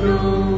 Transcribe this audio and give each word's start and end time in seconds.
through. 0.00 0.57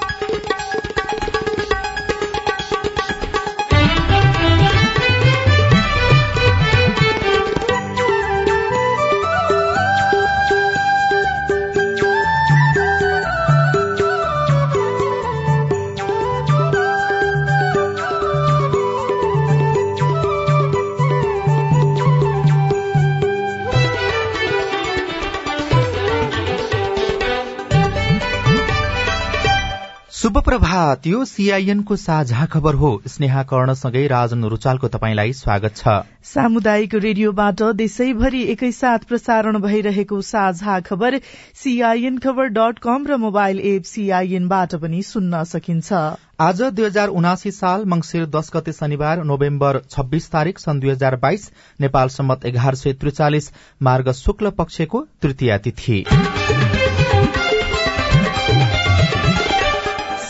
शुभ 30.51 30.59
प्रभात 30.59 31.05
यो 31.07 31.23
सीआईएनको 31.25 31.95
साझा 31.95 32.45
खबर 32.45 32.75
हो। 32.75 32.89
स्नेहा 33.07 33.43
कर्णसँगै 33.43 34.05
राजन 34.07 34.43
रुचालको 34.45 34.87
तपाईँलाई 34.87 35.33
स्वागत 35.33 35.75
छ। 35.77 35.93
सामुदायिक 36.23 36.95
रेडियोबाट 36.97 37.61
देशैभरि 37.73 38.41
एकैसाथ 38.51 39.05
प्रसारण 39.07 39.59
भइरहेको 39.61 40.19
साझा 40.21 40.79
खबर 40.81 41.19
सीआईएन 41.55 42.17
खबर 42.17 42.47
डट 42.49 42.79
कम 42.79 43.07
र 43.07 43.17
मोबाइल 43.17 43.59
एप 43.71 43.83
सीआईएनबाट 43.85 44.75
पनि 44.75 45.01
सुन्न 45.03 45.43
सकिन्छ। 45.45 45.93
आज 46.41 46.61
दुई 46.61 46.85
हजार 46.85 47.15
उनासी 47.15 47.51
साल 47.53 47.85
मंगिर 47.85 48.25
दश 48.35 48.51
गते 48.53 48.71
शनिबार 48.73 49.23
नोभेम्बर 49.23 49.81
छब्बीस 49.89 50.29
तारीक 50.31 50.59
सन् 50.59 50.79
दुई 50.79 50.91
हजार 50.91 51.15
बाइस 51.23 51.51
नेपाल 51.79 52.07
सम्मत 52.11 52.45
एघार 52.45 52.75
सय 52.75 52.93
त्रिचालिस 52.99 53.51
मार्ग 53.81 54.11
शुक्ल 54.19 54.49
पक्षको 54.59 55.05
तृतीय 55.21 55.57
तिथि। 55.59 56.03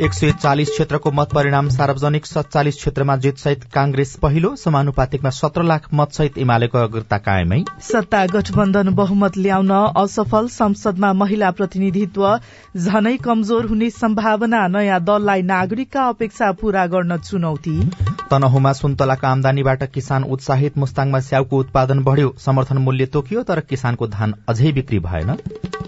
एक 0.00 0.12
सय 0.14 0.30
चालिस 0.32 0.70
क्षेत्रको 0.70 1.10
मत 1.12 1.32
परिणाम 1.34 1.68
सार्वजनिक 1.68 2.26
सत्तालिस 2.26 2.76
क्षेत्रमा 2.76 3.16
जितसहित 3.16 3.64
कांग्रेस 3.74 4.14
पहिलो 4.16 4.54
समानुपातिकमा 4.56 5.30
सत्र 5.30 5.62
लाख 5.62 5.88
मतसहित 5.92 6.38
एमालेको 6.38 6.78
अग्रता 6.78 7.18
कायमै। 7.18 7.58
सत्ता 7.82 8.24
गठबन्धन 8.26 8.88
बहुमत 8.94 9.36
ल्याउन 9.36 9.72
असफल 9.96 10.46
संसदमा 10.48 11.12
महिला 11.12 11.50
प्रतिनिधित्व 11.50 12.26
झनै 12.76 13.16
कमजोर 13.24 13.66
हुने 13.66 13.90
सम्भावना 13.90 14.66
नयाँ 14.68 15.00
दललाई 15.04 15.42
नागरिकका 15.52 16.06
अपेक्षा 16.08 16.50
पूरा 16.60 16.86
गर्न 16.86 17.16
चुनौती। 17.20 17.78
तनहुमा 18.30 18.72
सुन्तलाको 18.72 19.26
आमदानीबाट 19.26 19.82
किसान 19.92 20.24
उत्साहित 20.32 20.78
मुस्ताङमा 20.78 21.20
स्याउको 21.28 21.58
उत्पादन 21.58 22.02
बढ़्यो 22.04 22.34
समर्थन 22.38 22.78
मूल्य 22.78 23.06
तोकियो 23.12 23.42
तर 23.42 23.60
किसानको 23.68 24.06
धान 24.08 24.34
अझै 24.48 24.72
बिक्री 24.72 24.98
भएन। 25.08 25.36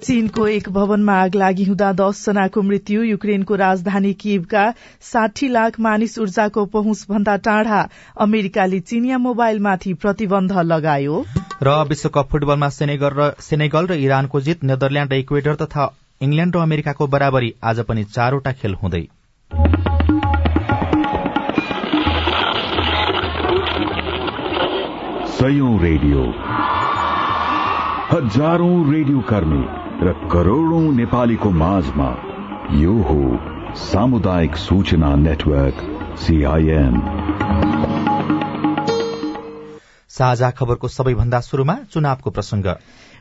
चीनको 0.02 0.46
एक 0.48 0.68
भवनमा 0.74 1.14
आग 1.14 1.34
लागि 1.34 1.64
हुँदा 1.64 1.92
दस 1.92 2.24
जनाको 2.26 2.62
मृत्यु 2.62 3.02
युक्रेनको 3.04 3.54
राजधानी 3.56 4.01
किभका 4.12 4.64
साठी 5.00 5.48
लाख 5.48 5.78
मानिस 5.80 6.18
ऊर्जाको 6.18 6.64
पहुँच 6.66 7.06
भन्दा 7.08 7.36
टाढा 7.46 7.80
अमेरिकाले 8.18 8.80
चिनिया 8.82 9.18
मोबाइलमाथि 9.18 9.92
प्रतिबन्ध 9.94 10.52
लगायो। 10.64 11.24
र 11.62 11.68
विश्वकप 11.88 12.28
फुटबलमा 12.32 12.68
सेनेगल 12.68 13.86
र 13.86 13.92
इरानको 13.94 14.40
जित 14.40 14.64
नेदरल्याण्ड 14.64 15.12
र 15.12 15.14
इक्वेडर 15.16 15.54
तथा 15.54 15.84
इंग्ल्याण्ड 16.20 16.56
र 16.56 16.58
अमेरिकाको 16.60 17.06
बराबरी 17.06 17.54
आज 17.64 17.80
पनि 17.80 18.04
चारवटा 18.04 18.52
खेल 18.52 18.74
हुँदै। 18.74 19.04
सयौं 25.36 25.74
रेडियो। 25.80 26.22
हजारौं 28.10 28.74
रेडियो 28.92 29.20
कर्मी 29.20 29.64
र 30.02 30.12
करोड़ौं 30.32 30.82
नेपालीको 30.92 31.50
माझमा 31.50 32.08
यो 32.74 32.94
हो 33.02 33.51
सामुदायिक 33.76 34.56
सूचना 34.56 35.14
नेटवर्क 35.16 35.76
सीआईएन 36.18 36.96
साझा 40.10 40.50
खबरको 40.50 40.88
सबैभन्दा 40.88 41.40
शुरूमा 41.40 41.76
चुनावको 41.92 42.30
प्रसंग 42.30 42.66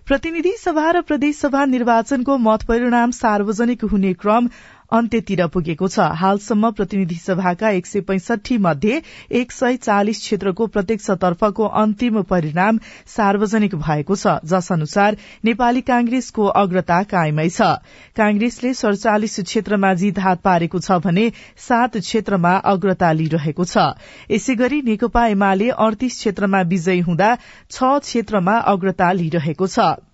प्रतिनिधि 0.07 0.51
सभा 0.59 0.89
र 0.91 1.01
प्रदेशसभा 1.01 1.63
निर्वाचनको 1.65 2.37
मत 2.37 2.63
परिणाम 2.63 3.11
सार्वजनिक 3.11 3.85
हुने 3.85 4.13
क्रम 4.13 4.49
अन्त्यतिर 4.91 5.45
पुगेको 5.47 5.87
छ। 5.87 5.99
हालसम्म 6.15 6.71
प्रतिनिधि 6.71 7.15
सभाका 7.17 7.69
एक 7.71 7.85
सय 7.85 8.01
पैंसठी 8.03 8.57
मध्ये 8.59 9.01
एक 9.31 9.51
सय 9.51 9.75
चालिस 9.79 10.19
क्षेत्रको 10.19 10.67
प्रत्यक्षतर्फको 10.67 11.65
अन्तिम 11.81 12.21
परिणाम 12.29 12.79
सार्वजनिक 13.07 13.75
भएको 13.77 14.15
छ 14.15 14.35
जस 14.45 14.71
अनुसार 14.71 15.17
नेपाली 15.45 15.81
कांग्रेसको 15.83 16.45
अग्रता 16.61 17.01
कायमै 17.07 17.47
छ। 17.49 17.71
कांग्रेसले 18.15 18.73
सड़चालिस 18.75 19.39
क्षेत्रमा 19.41 19.93
जित 19.95 20.19
हात 20.19 20.41
पारेको 20.43 20.79
छ 20.79 20.99
भने 21.01 21.25
सात 21.59 21.97
क्षेत्रमा 21.99 22.53
अग्रता 22.67 23.11
लिइरहेको 23.13 23.65
छ। 23.65 23.87
यसै 24.31 24.55
गरी 24.57 24.81
नेकपा 24.83 25.25
एमाले 25.29 25.69
अडतीस 25.79 26.17
क्षेत्रमा 26.17 26.61
विजयी 26.67 26.99
हुँदा 27.01 27.35
छ 27.71 27.97
क्षेत्रमा 28.01 28.57
अग्रता 28.71 29.11
लिइरहेको 29.13 29.67
छ। 29.67 30.10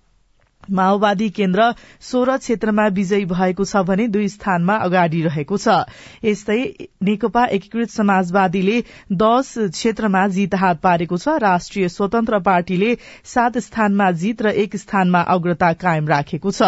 माओवादी 0.70 1.28
केन्द्र 1.30 1.72
सोह्र 2.00 2.36
क्षेत्रमा 2.38 2.86
विजयी 2.92 3.24
भएको 3.24 3.64
छ 3.64 3.82
भने 3.84 4.06
दुई 4.08 4.28
स्थानमा 4.28 4.74
अगाडि 4.78 5.22
रहेको 5.22 5.56
छ। 5.58 5.76
यस्तै 6.24 6.58
नेकपा 7.02 7.44
एकीकृत 7.52 7.90
समाजवादीले 7.90 8.78
दश 9.14 9.52
क्षेत्रमा 9.70 10.26
जित 10.28 10.54
हात 10.54 10.80
पारेको 10.80 11.16
छ। 11.18 11.36
राष्ट्रिय 11.40 11.88
स्वतन्त्र 11.88 12.38
पार्टीले 12.40 12.96
सात 13.24 13.58
स्थानमा 13.58 14.10
जित 14.14 14.42
र 14.42 14.54
एक 14.58 14.76
स्थानमा 14.76 15.20
अग्रता 15.28 15.72
कायम 15.78 16.08
राखेको 16.08 16.50
छ। 16.50 16.62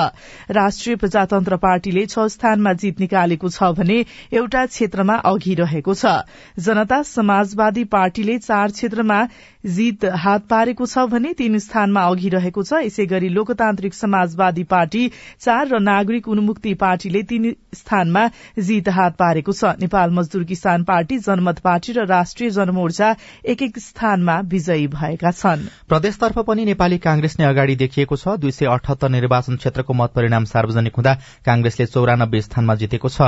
राष्ट्रिय 0.50 0.96
प्रजातन्त्र 0.96 1.56
पार्टीले 1.58 2.06
छ 2.06 2.26
स्थानमा 2.30 2.72
जित 2.74 3.00
निकालेको 3.00 3.48
छ 3.50 3.72
भने 3.76 3.98
एउटा 4.32 4.66
क्षेत्रमा 4.66 5.14
अघि 5.26 5.54
रहेको 5.54 5.94
छ। 5.94 6.16
जनता 6.58 7.02
समाजवादी 7.04 7.84
पार्टीले 7.90 8.38
चार 8.40 8.70
क्षेत्रमा 8.70 9.18
जित 9.64 10.04
हात 10.16 10.46
पारेको 10.50 10.86
छ 10.86 10.98
भने 11.06 11.32
तीन 11.34 11.58
स्थानमा 11.58 12.02
अघि 12.06 12.28
रहेको 12.30 12.62
छ। 12.62 12.80
यसै 12.82 13.06
गरी 13.06 13.28
लोकतान्त्रिक 13.30 13.94
समाजवादी 13.94 14.64
पार्टी 14.64 15.02
चार 15.40 15.68
र 15.68 15.78
नागरिक 15.80 16.28
उन्मुक्ति 16.28 16.74
पार्टीले 16.74 17.22
तीन 17.24 17.54
स्थानमा 17.74 18.26
जित 18.60 18.88
हात 18.90 19.16
पारेको 19.16 19.52
छ। 19.52 19.76
नेपाल 19.80 20.10
मजदूर 20.10 20.44
किसान 20.44 20.84
पार्टी 20.84 21.18
जनमत 21.20 21.58
पार्टी 21.60 21.92
र 21.92 22.06
राष्ट्रिय 22.06 22.50
जनमोर्चा 22.50 23.14
एक 23.46 23.62
एक 23.62 23.78
स्थानमा 23.80 24.38
विजयी 24.48 24.86
भएका 24.90 25.30
छन्। 25.32 25.66
प्रदेशतर्फ 25.88 26.38
पनि 26.46 26.64
नेपाली 26.64 26.98
कांग्रेस 27.00 27.36
नै 27.40 27.46
अगाडि 27.46 27.76
देखिएको 27.76 28.16
छ। 28.16 28.36
दुई 28.40 28.50
सय 28.52 28.66
अठहत्तर 28.68 29.08
निर्वाचन 29.10 29.56
क्षेत्रको 29.56 29.92
मत 29.94 30.10
परिणाम 30.14 30.44
सार्वजनिक 30.46 30.96
हुँदा 30.96 31.14
कांग्रेसले 31.46 31.86
चौरानब्बे 31.86 32.40
स्थानमा 32.40 32.74
जितेको 32.80 33.08
छ। 33.10 33.20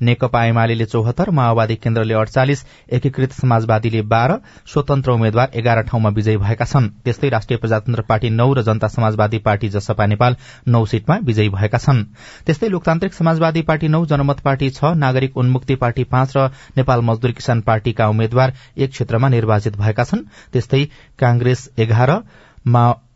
नेकपा 0.00 0.44
एमाले 0.46 0.84
चौहत्तर 0.86 1.30
माओवादी 1.32 1.76
केन्द्रले 1.76 2.14
अडचालिस 2.14 2.64
एकीकृत 2.92 3.32
समाजवादीले 3.34 4.02
बाह्र 4.06 4.38
स्वतन्त्र 4.66 5.10
उम्मेद्वार 5.12 5.50
एघार 5.54 5.78
ठाउँमा 5.82 6.08
विजयी 6.10 6.36
भएका 6.36 6.64
छन्। 6.64 6.88
त्यस्तै 7.04 7.28
राष्ट्रिय 7.28 7.58
प्रजातन्त्र 7.58 8.02
पार्टी 8.02 8.30
नौ 8.30 8.52
र 8.52 8.62
जनता 8.62 8.88
समाजवादी 8.88 9.38
पार्टी 9.38 9.68
जसपा 9.68 10.06
नेपाल 10.06 10.36
नौ 10.68 10.84
सीटमा 10.86 11.16
विजयी 11.22 11.48
भएका 11.50 11.78
छन्। 11.78 12.04
त्यस्तै 12.46 12.68
लोकतान्त्रिक 12.68 13.14
समाजवादी 13.14 13.62
पार्टी 13.62 13.88
नौ 13.88 14.04
जनमत 14.06 14.40
पार्टी 14.40 14.70
छ 14.70 14.92
नागरिक 14.96 15.36
उन्मुक्ति 15.36 15.74
पार्टी 15.76 16.04
पाँच 16.06 16.36
र 16.36 16.48
नेपाल 16.76 17.00
मजदूर 17.02 17.30
किसान 17.32 17.60
पार्टीका 17.62 18.08
उम्मेद्वार 18.08 18.54
एक 18.76 18.90
क्षेत्रमा 18.90 19.28
निर्वाचित 19.28 19.76
भएका 19.76 20.04
छन्। 20.04 20.26
त्यस्तै 20.52 20.84
कांग्रेस 21.18 21.68
एघार 21.78 22.10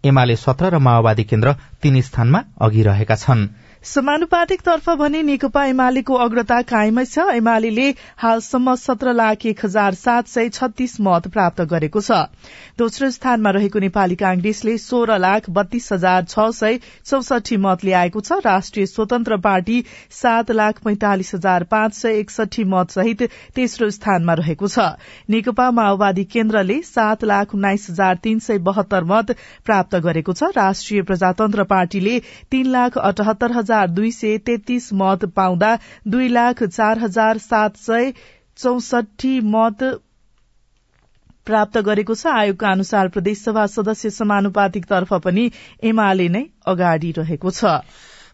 एमाले 0.05 0.37
सत्र 0.37 0.69
र 0.69 0.79
माओवादी 0.79 1.25
केन्द्र 1.25 1.53
तीन 1.83 2.01
स्थानमा 2.01 2.41
अघि 2.61 2.83
रहेका 2.83 3.17
छन्। 3.17 3.49
समानुपातिक 3.85 4.61
तर्फ 4.61 4.89
भने 4.99 5.21
नेकपा 5.23 5.65
एमालेको 5.67 6.15
अग्रता 6.25 6.61
कायमै 6.69 7.05
छ। 7.05 7.25
एमाले 7.33 7.89
हालसम्म 8.19 8.75
सत्र 8.77 9.13
लाख 9.13 9.45
एक 9.47 9.65
हजार 9.65 9.95
सात 9.95 10.29
सय 10.29 10.49
छत्तीस 10.51 10.97
मत 11.01 11.29
प्राप्त 11.35 11.61
गरेको 11.69 12.01
छ। 12.01 12.21
दोस्रो 12.79 13.11
स्थानमा 13.11 13.51
रहेको 13.57 13.79
नेपाली 13.85 14.17
कांग्रेसले 14.17 14.77
सोह्र 14.81 15.19
लाख 15.21 15.51
बत्तीस 15.51 15.89
हजार 15.93 16.25
छ 16.25 16.47
सय 16.55 16.79
चौसठी 17.05 17.57
मत 17.61 17.85
ल्याएको 17.85 18.21
छ। 18.21 18.39
राष्ट्रिय 18.47 18.87
स्वतन्त्र 18.87 19.37
पार्टी 19.45 19.77
सात 20.13 20.51
लाख 20.53 20.81
पैंतालिस 20.81 21.35
हजार 21.35 21.69
पाँच 21.69 21.95
सय 21.95 22.19
एकसठी 22.21 22.65
मत 22.73 22.97
सहित 22.97 23.27
तेस्रो 23.55 23.91
स्थानमा 23.91 24.39
रहेको 24.43 24.69
छ। 24.69 24.89
नेकपा 25.29 25.69
माओवादी 25.73 26.25
केन्द्रले 26.33 26.81
सात 26.85 27.25
लाख 27.27 27.55
उन्नाइस 27.55 27.87
हजार 27.91 28.25
तीन 28.25 28.43
सय 28.49 28.65
बहत्तर 28.65 29.05
मत 29.13 29.37
प्राप्त 29.69 30.01
गरेको 30.09 30.33
छ। 30.33 30.51
राष्ट्रिय 30.57 31.03
प्रजातन्त्र 31.05 31.71
पार्टीले 31.77 32.19
तीन 32.51 32.75
लाख 32.79 32.99
अठहत्तर 33.05 33.53
हजार 33.53 33.73
हजार 33.75 33.91
दुई 33.91 34.11
सय 34.13 34.39
तेत्तीस 34.47 34.89
मत 34.95 35.25
पाउँदा 35.37 35.77
दुई 36.09 36.29
लाख 36.31 36.63
चार 36.65 36.99
हजार 36.99 37.39
सात 37.39 37.77
सय 37.79 38.13
चौसठी 38.57 39.41
मत 39.51 39.83
प्राप्त 41.47 41.79
गरेको 41.87 42.15
छ। 42.15 42.27
आयोगका 42.33 42.71
अनुसार 42.71 43.09
प्रदेशसभा 43.09 43.67
सदस्य 43.67 44.11
समानुपातिक 44.11 44.85
तर्फ 44.87 45.13
पनि 45.25 45.51
एमाले 45.85 46.29
नै 46.29 46.43
अगाडि 46.67 47.11
रहेको 47.19 47.51
छ। 47.51 47.73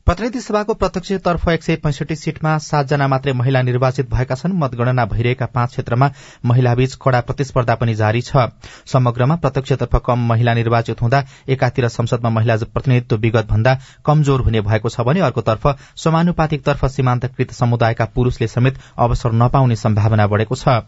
प्रतिनिधि 0.06 0.40
सभाको 0.40 0.74
प्रत्यक्षतर्फ 0.74 1.48
एक 1.48 1.62
सय 1.62 1.76
पैंसठी 1.76 2.14
सीटमा 2.16 2.56
सातजना 2.58 3.06
मात्रै 3.08 3.32
महिला 3.32 3.60
निर्वाचित 3.62 4.08
भएका 4.10 4.34
छन्। 4.34 4.52
मतगणना 4.58 5.04
भइरहेका 5.06 5.46
पाँच 5.46 5.70
क्षेत्रमा 5.70 6.08
महिलाबीच 6.44 6.94
कड़ा 6.96 7.20
प्रतिस्पर्धा 7.20 7.74
पनि 7.74 7.94
जारी 7.94 8.20
छ। 8.20 8.48
समग्रमा 8.86 9.36
प्रत्यक्षतर्फ 9.36 9.96
कम 10.06 10.26
महिला 10.28 10.54
निर्वाचित 10.54 11.02
हुँदा 11.02 11.22
एकातिर 11.48 11.88
संसदमा 11.90 12.30
महिला 12.30 12.56
प्रतिनिधित्व 12.64 13.16
विगत 13.16 13.46
भन्दा 13.50 13.76
कमजोर 14.06 14.40
हुने 14.40 14.60
भएको 14.60 14.88
छ 14.88 15.00
भने 15.00 15.20
अर्कोतर्फ 15.20 15.66
समानुपातिक 15.96 16.64
तर्फ 16.64 16.84
सीमान्तकृत 16.86 17.52
समुदायका 17.52 18.04
पुरूषले 18.14 18.48
समेत 18.48 18.78
अवसर 18.98 19.32
नपाउने 19.34 19.76
सम्भावना 19.76 20.26
बढ़ेको 20.26 20.54
छ। 20.54 20.80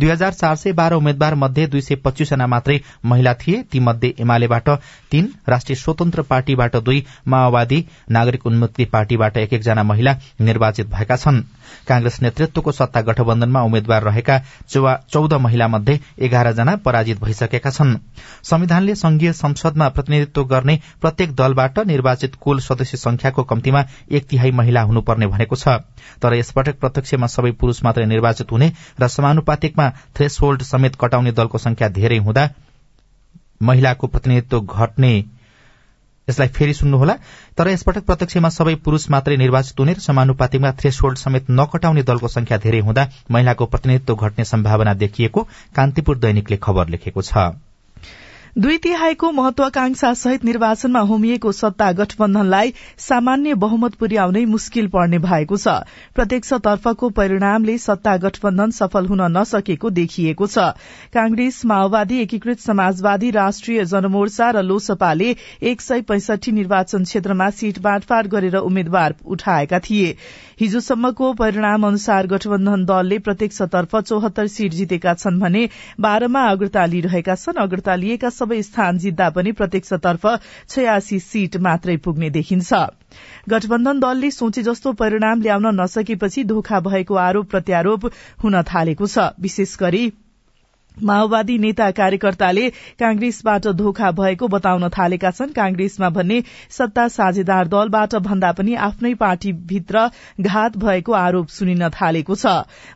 दुई 0.00 0.08
हजार 0.08 0.32
चार 0.32 0.56
सय 0.56 0.72
बाह्र 0.72 0.94
उम्मेद्वार 0.94 1.34
मध्ये 1.36 1.66
दुई 1.66 1.80
सय 1.82 2.00
पच्चीसजना 2.00 2.46
मात्रै 2.46 2.80
महिला 3.04 3.34
थिए। 3.36 3.62
तीमध्ये 3.72 4.14
एमालेबाट 4.18 4.68
तीन 5.10 5.32
राष्ट्रिय 5.48 5.76
स्वतन्त्र 5.76 6.22
पार्टीबाट 6.24 6.76
दुई 6.78 7.04
माओवादी 7.28 7.84
नागरिक 8.10 8.46
उन्मुक्ति 8.54 8.84
पार्टीबाट 8.86 9.36
एक 9.36 9.52
एकजना 9.52 9.82
महिला 9.82 10.16
निर्वाचित 10.40 10.86
भएका 10.88 11.16
छन्। 11.16 11.42
कांग्रेस 11.88 12.18
नेतृत्वको 12.22 12.72
सत्ता 12.72 13.00
गठबन्धनमा 13.02 13.62
उम्मेद्वार 13.62 14.02
रहेका 14.02 14.38
चौध 14.68 15.32
महिला 15.36 15.66
मध्ये 15.68 15.98
एघार 16.20 16.52
जना 16.52 16.76
पराजित 16.84 17.20
भइसकेका 17.20 17.70
छन्। 17.70 17.96
संविधानले 18.44 18.94
संघीय 18.94 19.32
संसदमा 19.34 19.88
प्रतिनिधित्व 19.88 20.44
गर्ने 20.44 20.78
प्रत्येक 21.00 21.34
दलबाट 21.36 21.78
निर्वाचित 21.86 22.34
कुल 22.40 22.60
सदस्य 22.60 22.96
संख्याको 22.96 23.42
कम्तीमा 23.44 23.84
एक 24.10 24.26
तिहाई 24.28 24.50
महिला 24.52 24.82
हुनुपर्ने 24.82 25.26
भनेको 25.26 25.56
छ। 25.56 25.68
तर 26.22 26.34
यसपटक 26.34 26.78
प्रत्यक्षमा 26.80 27.26
सबै 27.26 27.50
पुरूष 27.60 27.82
मात्रै 27.84 28.06
निर्वाचित 28.06 28.52
हुने 28.52 28.72
र 29.00 29.08
समानुपातिकमा 29.08 29.90
थ्रेस 30.16 30.38
समेत 30.64 30.96
कटाउने 31.00 31.32
दलको 31.32 31.58
संख्या 31.58 31.88
धेरै 31.90 32.18
हुँदा 32.18 32.48
महिलाको 33.62 34.06
प्रतिनिधित्व 34.06 34.60
घट्ने 34.60 35.12
यसलाई 36.28 36.48
फेरि 36.48 36.74
सुन्नुहोला। 36.74 37.14
तर 37.58 37.68
यसपटक 37.68 38.04
प्रत्यक्षमा 38.04 38.48
सबै 38.50 38.74
पुरूष 38.84 39.08
मात्रै 39.10 39.36
निर्वाचित 39.36 39.80
हुने 39.80 39.92
र 39.92 40.00
समानुपातिकमा 40.00 40.70
थ्रेसहोल्ड 40.80 41.18
समेत 41.18 41.50
नकटाउने 41.50 42.02
दलको 42.02 42.28
संख्या 42.28 42.58
धेरै 42.58 42.80
हुँदा 42.80 43.08
महिलाको 43.30 43.66
प्रतिनिधित्व 43.66 44.14
घट्ने 44.16 44.44
सम्भावना 44.44 44.94
देखिएको 45.04 45.48
कान्तिपुर 45.76 46.18
दैनिकले 46.18 46.56
खबर 46.62 46.88
लेखेको 46.88 47.22
छ। 47.22 47.48
दुई 48.56 48.76
तिहाईको 48.78 49.30
महत्वाकांक्षा 49.32 50.12
सहित 50.14 50.44
निर्वाचनमा 50.44 51.00
होमिएको 51.02 51.52
सत्ता 51.52 51.90
गठबन्धनलाई 51.92 52.72
सामान्य 52.98 53.54
बहुमत 53.54 53.94
पुर्याउनै 53.94 54.44
मुस्किल 54.44 54.86
पर्ने 54.88 55.18
भएको 55.18 55.56
छ। 55.56 55.74
प्रत्यक्षतर्फको 56.14 57.08
परिणामले 57.10 57.76
सत्ता 57.78 58.16
गठबन्धन 58.16 58.70
सफल 58.70 59.06
हुन 59.06 59.22
नसकेको 59.38 59.90
देखिएको 59.90 60.46
छ। 60.46 60.70
कांग्रेस 61.10 61.60
माओवादी 61.66 62.20
एकीकृत 62.22 62.60
समाजवादी 62.60 63.30
राष्ट्रिय 63.30 63.84
जनमोर्चा 63.84 64.50
र 64.50 64.62
लोसपाले 64.62 65.34
एक 65.62 65.80
सय 65.80 66.06
पैंसठी 66.06 66.52
निर्वाचन 66.52 67.04
क्षेत्रमा 67.04 67.50
सीट 67.50 67.78
बाँडफाँड 67.82 68.30
गरेर 68.30 68.56
उम्मेद्वार 68.62 69.14
उठाएका 69.26 69.78
थिए। 69.80 70.16
हिजोसम्मको 70.60 71.32
परिणाम 71.34 71.86
अनुसार 71.86 72.26
गठबन्धन 72.26 72.84
दलले 72.84 73.18
प्रत्यक्षतर्फ 73.18 73.96
चौहत्तर 74.00 74.46
सीट 74.48 74.72
जितेका 74.72 75.14
छन् 75.14 75.40
भने 75.40 75.62
बाह्रमा 76.00 76.42
अग्रता 76.50 76.84
लिइरहेका 76.86 77.34
छन्। 77.36 77.62
अग्रता 77.62 77.94
लिएका 77.96 78.30
सबै 78.30 78.60
स्थान 78.62 78.98
जित्दा 78.98 79.30
पनि 79.30 79.52
प्रत्यक्षतर्फ 79.52 80.26
छयासी 80.68 81.18
सीट 81.20 81.56
मात्रै 81.60 81.96
पुग्ने 82.04 82.30
देखिन्छ। 82.30 82.72
गठबन्धन 83.48 84.00
दलले 84.00 84.30
सोचे 84.30 84.62
जस्तो 84.62 84.92
परिणाम 84.94 85.42
ल्याउन 85.42 85.66
नसकेपछि 85.80 86.44
धोखा 86.44 86.80
भएको 86.80 87.14
आरोप 87.20 87.50
प्रत्यारोप 87.50 88.06
हुन 88.42 88.62
थालेको 88.64 89.06
छ। 89.06 89.18
विशेष 89.40 89.76
गरी 89.80 90.04
माओवादी 90.96 91.56
नेता 91.58 91.90
कार्यकर्ताले 91.90 92.68
कांग्रेसबाट 93.00 93.66
धोखा 93.74 94.10
भएको 94.12 94.48
बताउन 94.48 94.88
थालेका 94.88 95.30
छन्। 95.30 95.52
कांग्रेसमा 95.52 96.08
भन्ने 96.10 96.42
सत्ता 96.70 97.06
साझेदार 97.08 97.68
दलबाट 97.68 98.14
भन्दा 98.22 98.52
पनि 98.52 98.74
आफ्नै 98.80 99.12
पार्टीभित्र 99.14 100.06
घात 100.40 100.76
भएको 100.76 101.12
आरोप 101.12 101.48
सुनिन 101.50 101.88
थालेको 101.90 102.34
छ। 102.36 102.46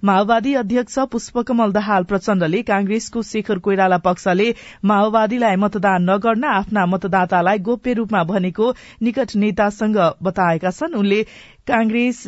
माओवादी 0.04 0.54
अध्यक्ष 0.54 0.98
पुष्पकमल 1.10 1.72
दाहाल 1.72 2.04
प्रचण्डले 2.04 2.62
कांग्रेसको 2.62 3.22
शेखर 3.24 3.58
कोइराला 3.58 3.98
पक्षले 3.98 4.48
माओवादीलाई 4.84 5.56
मतदान 5.58 6.10
नगर्न 6.10 6.44
आफ्ना 6.44 6.86
मतदातालाई 6.86 7.58
गोप्य 7.60 7.92
रूपमा 7.94 8.22
भनेको 8.24 8.72
निकट 9.02 9.36
नेतासँग 9.36 9.98
बताएका 10.22 10.70
छन्। 10.70 10.94
उनले 10.94 11.24
कांग्रेस 11.68 12.22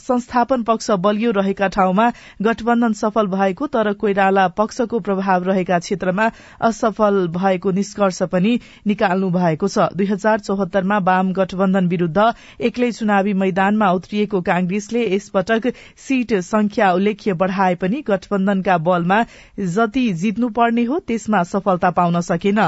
संस्थापन 0.00 0.62
पक्ष 0.64 0.90
बलियो 1.00 1.30
रहेका 1.32 1.66
ठाउँमा 1.70 2.08
गठबन्धन 2.42 2.92
सफल 2.96 3.26
भएको 3.28 3.66
तर 3.68 3.92
कोइराला 4.00 4.46
पक्षको 4.56 4.98
प्रभाव 5.00 5.44
रहेका 5.44 5.78
क्षेत्रमा 5.78 6.28
असफल 6.60 7.26
भएको 7.34 7.70
निष्कर्ष 7.70 8.22
पनि 8.32 8.52
निकाल्नु 8.86 9.30
भएको 9.30 9.68
छ। 9.68 9.88
दुई 9.94 10.06
हजार 10.06 10.40
चौहत्तरमा 10.40 10.98
वाम 11.00 11.32
गठबन्धन 11.32 11.88
विरूद्ध 11.88 12.20
एक्लै 12.62 12.90
चुनावी 12.92 13.32
मैदानमा 13.34 13.90
उत्रिएको 13.92 14.40
कांग्रेसले 14.42 15.04
यसपटक 15.06 15.72
सीट 15.98 16.34
संख्या 16.42 16.90
उल्लेख्य 16.92 17.32
बढ़ाए 17.34 17.74
पनि 17.76 18.02
गठबन्धनका 18.08 18.78
बलमा 18.80 19.20
जति 19.76 20.06
जित्नुपर्ने 20.14 20.84
हो 20.84 20.98
त्यसमा 21.06 21.42
सफलता 21.44 21.90
पाउन 21.92 22.20
सकेन। 22.22 22.60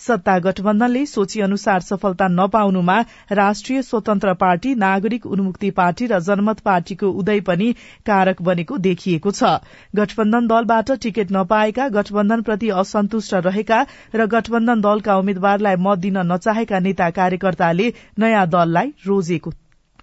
सत्ता 0.00 0.38
गठबन्धनले 0.40 1.06
सोची 1.06 1.40
अनुसार 1.40 1.80
सफलता 1.82 2.28
नपाउनुमा 2.30 3.00
राष्ट्रिय 3.34 3.82
स्वतन्त्र 3.84 4.34
पार्टी 4.36 4.74
नागरिक 4.80 5.26
उन्मुक्ति 5.28 5.70
पार्टी 5.72 6.06
र 6.06 6.20
जनमत 6.22 6.60
पार्टीको 6.62 7.10
उदय 7.20 7.40
पनि 7.42 7.72
कारक 8.06 8.42
बनेको 8.42 8.78
देखिएको 8.80 9.30
छ। 9.32 9.52
गठबन्धन 9.94 10.46
दलबाट 10.46 10.90
टिकट 11.02 11.32
नपाएका 11.32 11.88
गठबन्धनप्रति 11.90 12.70
असन्तुष्ट 12.76 13.34
रहेका 13.46 13.80
र 14.14 14.26
गठबन्धन 14.28 14.80
दलका 14.80 15.16
उम्मेद्वारलाई 15.18 15.76
मत 15.80 15.98
दिन 16.00 16.18
नचाहेका 16.26 16.78
नेता 16.80 17.10
कार्यकर्ताले 17.12 17.92
नयाँ 18.18 18.46
दललाई 18.48 18.92
रोजेको 19.06 19.52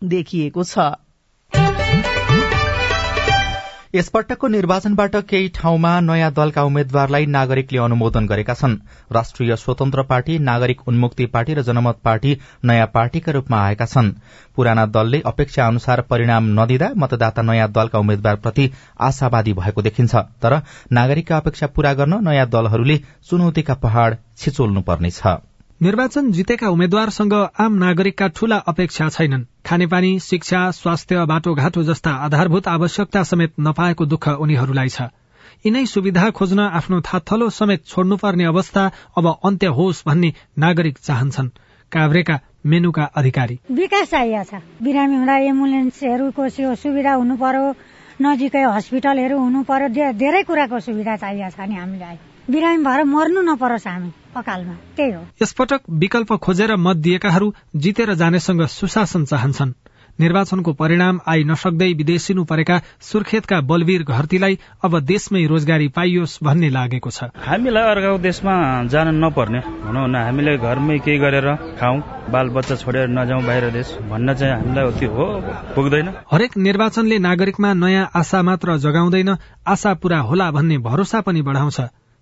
देखिएको 0.06 0.64
छ। 0.66 2.17
यसपटकको 3.98 4.48
निर्वाचनबाट 4.48 5.16
केही 5.30 5.48
ठाउँमा 5.56 5.92
नयाँ 6.00 6.32
दलका 6.32 6.64
उम्मेद्वारलाई 6.64 7.26
नागरिकले 7.28 7.80
अनुमोदन 7.80 8.26
गरेका 8.28 8.54
छन्। 8.54 8.76
राष्ट्रिय 9.12 9.56
स्वतन्त्र 9.56 10.04
पार्टी 10.04 10.38
नागरिक 10.40 10.88
उन्मुक्ति 10.88 11.26
पार्टी 11.34 11.54
र 11.54 11.64
जनमत 11.64 11.98
पार्टी 12.04 12.38
नयाँ 12.66 12.92
पार्टीका 12.94 13.32
रूपमा 13.32 13.64
आएका 13.64 13.86
छन्। 13.88 14.14
पुराना 14.56 14.86
दलले 14.94 15.22
अपेक्षा 15.26 15.68
अनुसार 15.68 16.02
परिणाम 16.10 16.54
नदिँदा 16.60 16.94
मतदाता 16.96 17.42
नयाँ 17.42 17.72
दलका 17.72 18.00
उम्मेद्वारप्रति 18.00 18.70
आशावादी 19.02 19.54
भएको 19.56 19.82
देखिन्छ। 19.82 20.16
तर 20.16 20.62
नागरिकका 20.94 21.38
अपेक्षा 21.38 21.68
पूरा 21.68 21.94
गर्न 21.94 22.24
नयाँ 22.30 22.48
दलहरूले 22.50 23.02
चुनौतीका 23.30 23.74
पहाड़ 23.84 24.14
छिचोल्नुपर्नेछ। 24.38 25.22
निर्वाचन 25.82 26.32
जितेका 26.32 26.70
उम्मेद्वारसँग 26.70 27.34
आम 27.34 27.74
नागरिकका 27.78 28.28
ठूला 28.28 28.56
अपेक्षा 28.68 29.08
छैनन्। 29.10 29.44
खानेपानी 29.62 30.20
शिक्षा 30.20 30.60
स्वास्थ्य 30.72 31.26
बाटोघाटो 31.26 31.84
जस्ता 31.84 32.12
आधारभूत 32.26 32.68
आवश्यकता 32.68 33.24
समेत 33.24 33.54
नपाएको 33.60 34.06
दुःख 34.06 34.28
उनीहरूलाई 34.42 34.90
छ। 34.90 35.02
यिनै 35.66 35.86
सुविधा 35.86 36.30
खोज्न 36.34 36.60
आफ्नो 36.74 37.02
थाथलो 37.02 37.50
समेत 37.50 37.86
छोड्नुपर्ने 37.86 38.46
अवस्था 38.46 38.90
अब 39.18 39.26
अन्त्य 39.46 39.68
होस् 39.78 40.04
भन्ने 40.08 40.34
नागरिक 40.58 40.98
चाहन्छन्। 40.98 41.50
काभ्रेका 41.92 42.40
मेनुका 42.66 43.04
अधिकारी। 43.14 43.60
विकास 43.72 44.10
चाहिएको 44.10 44.44
छ। 44.50 44.62
बिरामी 44.82 45.16
हुँदा 45.16 45.38
एम्बुलेन्सहरूको 45.46 46.50
सुविधा 46.76 47.14
हुनु 47.14 47.36
पर्यो 47.38 47.66
नजिकै 48.18 48.64
हस्पिटलहरू 48.66 49.38
हुनु 49.38 49.62
पर्यो 49.64 50.12
धेरै 50.18 50.44
कुराको 50.44 50.80
सुविधा 50.82 51.16
चाहिएको 51.22 51.54
छ 51.54 51.70
नि 51.70 51.76
हामीलाई। 51.76 52.18
बिरामी 52.50 52.84
भएर 52.84 53.04
मर्नु 53.06 53.42
नपरोस् 53.46 53.88
हामी। 53.88 54.12
अकालमा 54.38 54.76
त्यही 54.98 55.12
हो। 55.12 55.22
यसपटक 55.42 55.82
विकल्प 56.00 56.34
खोजेर 56.40 56.76
मत 56.78 56.98
दिएकाहरू 57.06 57.54
जितेर 57.76 58.14
जानेसँग 58.14 58.66
सुशासन 58.70 59.26
चाहन्छन्। 59.26 59.74
निर्वाचनको 60.20 60.72
परिणाम 60.74 61.20
आई 61.30 61.44
नसक्दै 61.46 61.92
विदेशिनु 61.94 62.44
परेका 62.44 62.78
सुर्खेतका 63.02 63.60
बलवीर 63.62 64.04
घरतीलाई 64.04 64.58
अब 64.82 65.00
देशमै 65.06 65.46
रोजगारी 65.46 65.88
पाइयोस् 65.94 66.38
भन्ने 66.44 66.70
लागेको 66.70 67.10
छ। 67.10 67.30
हामीलाई 67.38 67.84
अर्काको 67.86 68.18
देशमा 68.18 68.54
जान 68.90 69.14
नपर्ने। 69.16 69.60
भनौँ 69.86 70.08
न 70.10 70.16
हामीले 70.18 70.58
घरमै 70.58 70.98
केही 71.06 71.18
गरेर 71.22 71.48
खाउँ 71.78 72.02
बाल 72.34 72.50
बच्चा 72.50 72.76
छोडेर 72.76 73.08
नजाउँ 73.10 73.46
बाहिर 73.46 73.70
देश 73.78 73.94
भन्न 74.10 74.34
चाहिँ 74.34 74.54
हामीलाई 74.56 74.92
त्यो 74.98 75.10
हो 75.14 75.26
पुग्दैन। 75.78 76.10
हरेक 76.34 76.58
निर्वाचनले 76.58 77.18
नागरिकमा 77.20 77.74
नयाँ 77.76 78.10
आशा 78.16 78.42
मात्र 78.42 78.78
जगाउँदैन 78.80 79.30
आशा 79.68 79.94
पूरा 80.02 80.20
होला 80.26 80.50
भन्ने 80.52 80.78
भरोसा 80.82 81.22
पनि 81.22 81.42
बढाउँछ। 81.46 81.80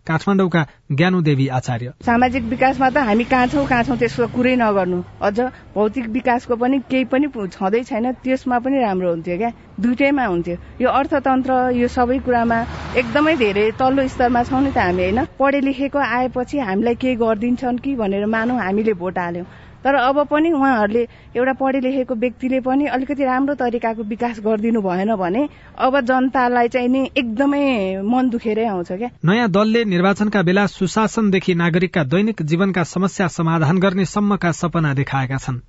काठमाडौँका 0.07 0.61
ज्ञानुदेवी 0.91 1.47
आचार्य। 1.57 1.91
सामाजिक 2.05 2.43
विकासमा 2.49 2.89
त 2.89 2.97
हामी 3.09 3.23
कहाँ 3.25 3.47
छौँ 3.47 3.65
कहाँ 3.65 3.83
छौँ 3.83 3.97
त्यसको 3.97 4.27
कुरै 4.35 4.55
नगर्नु। 4.55 5.01
अझ 5.21 5.39
भौतिक 5.75 6.05
विकासको 6.17 6.55
पनि 6.55 6.79
केही 6.91 7.03
पनि 7.13 7.27
छँदै 7.35 7.83
छैन 7.89 8.11
त्यसमा 8.23 8.59
पनि 8.65 8.77
राम्रो 8.81 9.09
हुन्थ्यो 9.11 9.37
क्या। 9.37 9.51
दुइटैमा 9.81 10.25
हुन्थ्यो। 10.25 10.55
यो 10.81 10.89
अर्थतन्त्र 10.99 11.53
यो 11.81 11.87
सबै 11.87 12.19
कुरामा 12.25 12.59
एकदमै 12.93 13.35
धेरै 13.35 13.65
तल्लो 13.79 14.07
स्तरमा 14.07 14.43
छौँ 14.49 14.61
नि 14.61 14.71
त 14.71 14.77
हामी 14.77 15.03
होइन? 15.03 15.19
पढे 15.39 15.59
लेखेको 15.67 15.99
आएपछि 15.99 16.57
हामीलाई 16.69 16.95
केही 17.01 17.15
गरिदिन्छन् 17.23 17.81
कि 17.83 17.95
भनेर 17.95 18.25
मानौँ 18.29 18.59
हामीले 18.61 18.93
भोट 19.01 19.17
हाल्यौँ। 19.19 19.45
तर 19.85 19.95
अब 19.95 20.23
पनि 20.25 20.51
उहाँहरूले 20.51 21.07
एउटा 21.37 21.53
पढे 21.53 21.79
लेखेको 21.79 22.15
व्यक्तिले 22.15 22.59
पनि 22.59 22.85
अलिकति 22.89 23.23
राम्रो 23.23 23.55
तरिकाको 23.55 24.03
विकास 24.03 24.39
गरिदिनु 24.39 24.81
भएन 24.81 25.15
भने 25.15 25.47
अब 25.77 25.99
जनतालाई 26.01 26.67
चाहिँ 26.67 26.89
नि 26.89 27.09
एकदमै 27.17 28.01
मन 28.01 28.29
दुखेरै 28.29 28.65
आउँछ 28.65 28.91
क्या। 28.91 29.09
नयाँ 29.25 29.49
दलले 29.49 29.85
निर्वाचनका 29.85 30.41
बेला 30.41 30.65
सुशासनदेखि 30.67 31.55
नागरिकका 31.55 32.03
दैनिक 32.03 32.41
जीवनका 32.41 32.83
समस्या 32.83 33.27
समाधान 33.27 33.79
गर्ने 33.79 34.05
सम्मका 34.05 34.51
सपना 34.51 34.93
देखाएका 34.93 35.37
छन्। 35.37 35.61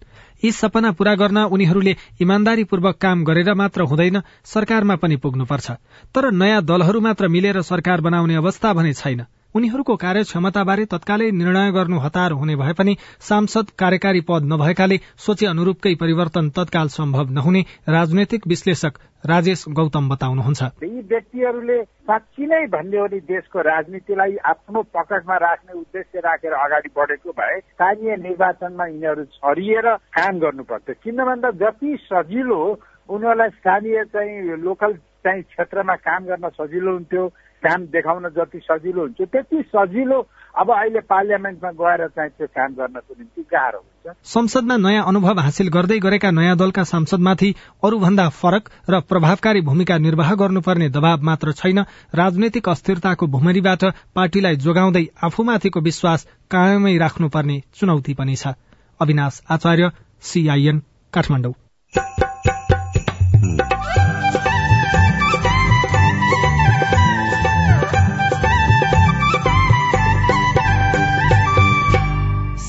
यी 0.44 0.52
सपना 0.52 0.92
पूरा 0.92 1.14
गर्न 1.14 1.38
उनीहरूले 1.52 1.96
इमान्दारीपूर्वक 2.20 2.96
काम 2.96 3.24
गरेर 3.24 3.54
मात्र 3.54 3.82
हुँदैन 3.82 4.22
सरकारमा 4.44 4.96
पनि 4.96 5.16
पुग्नुपर्छ। 5.16 5.70
तर 6.14 6.30
नयाँ 6.32 6.64
दलहरू 6.64 7.00
मात्र 7.00 7.28
मिलेर 7.28 7.62
सरकार 7.62 8.00
बनाउने 8.00 8.34
अवस्था 8.34 8.72
भने 8.72 8.92
छैन। 8.92 9.24
उनीहरूको 9.54 9.94
कार्यक्षमताबारे 9.96 10.84
तत्कालै 10.84 11.30
निर्णय 11.32 11.70
गर्नु 11.72 11.98
हतार 11.98 12.32
हुने 12.32 12.54
भए 12.56 12.72
पनि 12.72 12.94
सांसद 13.20 13.70
कार्यकारी 13.78 14.20
पद 14.20 14.48
नभएकाले 14.52 14.96
सोचे 15.16 15.46
अनुरूपकै 15.46 15.94
परिवर्तन 15.94 16.50
तत्काल 16.50 16.88
सम्भव 16.92 17.30
नहुने 17.32 17.62
राजनैतिक 17.88 18.46
विश्लेषक 18.46 18.98
राजेश 19.24 19.64
गौतम 19.70 20.08
बताउनुहुन्छ। 20.08 20.62
यी 20.84 21.00
व्यक्तिहरूले 21.08 21.78
साँच्ची 22.04 22.46
नै 22.46 22.60
भन्ने 22.66 22.98
हो 22.98 23.06
देशको 23.24 23.60
राजनीतिलाई 23.62 24.36
आफ्नो 24.44 24.82
पकडमा 24.92 25.36
राख्ने 25.36 25.78
उद्देश्य 25.80 26.20
राखेर 26.20 26.52
अगाडि 26.58 26.90
बढेको 26.96 27.30
भए 27.32 27.58
स्थानीय 27.62 28.16
निर्वाचनमा 28.26 28.86
यिनीहरू 28.86 29.24
छरिएर 29.38 29.88
काम 30.20 30.38
गर्नुपर्छ 30.38 31.00
किन 31.02 31.24
भन्दा 31.24 31.50
जति 31.64 31.96
सजिलो 32.04 32.60
उनीहरूलाई 33.08 33.56
स्थानीय 33.56 34.04
चाहिँ 34.12 34.62
लोकल 34.62 34.92
चाहिँ 35.24 35.42
क्षेत्रमा 35.42 35.94
काम 36.04 36.24
गर्न 36.24 36.48
सजिलो 36.54 36.92
हुन्थ्यो 36.92 37.24
काम 37.64 37.84
देखाउन 37.92 38.28
जति 38.36 38.58
सजिलो 38.62 39.02
हुन्छ 39.02 39.20
त्यति 39.32 39.62
सजिलो 39.68 40.18
अब 40.54 40.70
अहिले 40.70 41.00
पार्लियामेन्टमा 41.00 41.70
गएर 41.70 42.06
चाहिँ 42.08 42.30
त्यो 42.30 42.46
काम 42.46 42.74
गर्नको 42.74 43.14
निम्ति 43.18 43.42
गाह्रो 43.42 43.78
हुन्छ। 43.78 44.14
संसदमा 44.24 44.76
नयाँ 44.76 45.04
अनुभव 45.04 45.38
हासिल 45.40 45.68
गर्दै 45.68 45.98
गरेका 45.98 46.30
नयाँ 46.30 46.56
दलका 46.56 46.84
सांसदमाथि 46.84 47.54
अरूभन्दा 47.84 48.28
फरक 48.32 48.70
र 48.90 49.00
प्रभावकारी 49.00 49.60
भूमिका 49.60 49.98
निर्वाह 49.98 50.34
गर्नुपर्ने 50.34 50.88
दबाव 50.88 51.22
मात्र 51.22 51.52
छैन। 51.52 51.78
राजनैतिक 52.14 52.68
अस्थिरताको 52.68 53.26
भूमरीबाट 53.26 53.84
पार्टीलाई 54.14 54.56
जोगाउँदै 54.56 55.04
आफूमाथिको 55.22 55.80
विश्वास 55.80 56.26
कायमै 56.50 56.96
राख्नुपर्ने 56.98 57.60
चुनौती 57.74 58.14
पनि 58.14 58.36
छ। 58.36 58.54
अविनाश 59.00 59.42
आचार्य 59.50 59.90
सीआईएन 60.22 60.82
काठमाडौँ। 61.12 61.54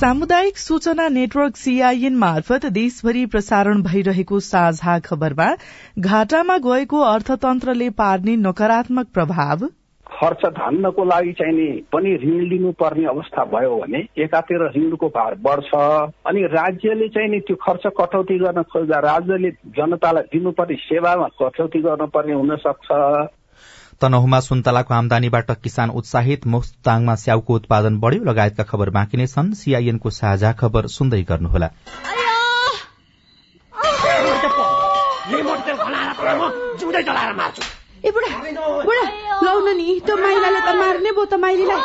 सामुदायिक 0.08 0.58
सूचना 0.58 1.08
नेटवर्क 1.10 1.56
सीआईएन 1.58 2.16
मार्फत 2.16 2.66
देशभरि 2.66 3.26
प्रसारण 3.26 3.82
भइरहेको 3.84 4.40
साझा 4.40 5.00
खबरमा 5.00 5.48
घाटामा 6.00 6.58
गएको 6.58 7.00
अर्थतन्त्रले 7.04 7.90
पार्ने 7.98 8.36
नकारात्मक 8.36 9.08
प्रभाव। 9.14 9.66
खर्च 10.08 10.46
धान्नको 10.54 11.06
लागि 11.06 11.34
चाहिँ 11.34 11.68
पनि 11.94 12.14
ऋण 12.24 12.40
लिनुपर्ने 12.50 13.06
अवस्था 13.06 13.44
भयो 13.46 13.76
भने 13.80 14.00
एकातिर 14.24 14.64
ऋणको 14.78 15.08
भार 15.08 15.36
बढ्छ। 15.44 15.72
अनि 16.28 16.44
राज्यले 16.56 17.08
चाहिँ 17.08 17.30
नि 17.30 17.40
त्यो 17.40 17.56
खर्च 17.56 17.92
कटौती 18.00 18.38
गर्न 18.40 18.62
खोज्दा 18.64 19.00
राज्यले 19.12 19.52
जनतालाई 19.78 20.24
दिनुपर्ने 20.34 20.76
सेवामा 20.88 21.28
कटौती 21.42 21.82
गर्नुपर्ने 21.82 22.34
हुन 22.34 22.56
सक्छ 22.56 22.88
तनहुमा 24.02 24.40
सुन्तलाको 24.46 24.94
आमदानीबाट 24.94 25.52
किसान 25.64 25.90
उत्साहित 26.00 26.46
मुस्ताङमा 26.48 27.16
स्याउको 27.18 27.54
उत्पादन 27.56 27.98
बढ़्यो 28.00 28.24
लगायतका 28.24 28.64
खबर 28.64 28.90
बाँकी 28.98 29.18
नै 29.18 29.26
छन्। 29.28 29.54
सीआईएनको 29.58 30.10
साझा 30.14 30.52
खबर 30.60 30.88
सुन्दै 30.88 31.22
गर्नुहोला। 31.30 31.70
नि 39.78 40.00
त्यो 40.06 40.16
माइलाले 40.18 40.60
त 40.62 40.70
मार्ने 40.78 41.12
भयो 41.12 41.26
त 41.26 41.34
माइलीलाई। 41.42 41.82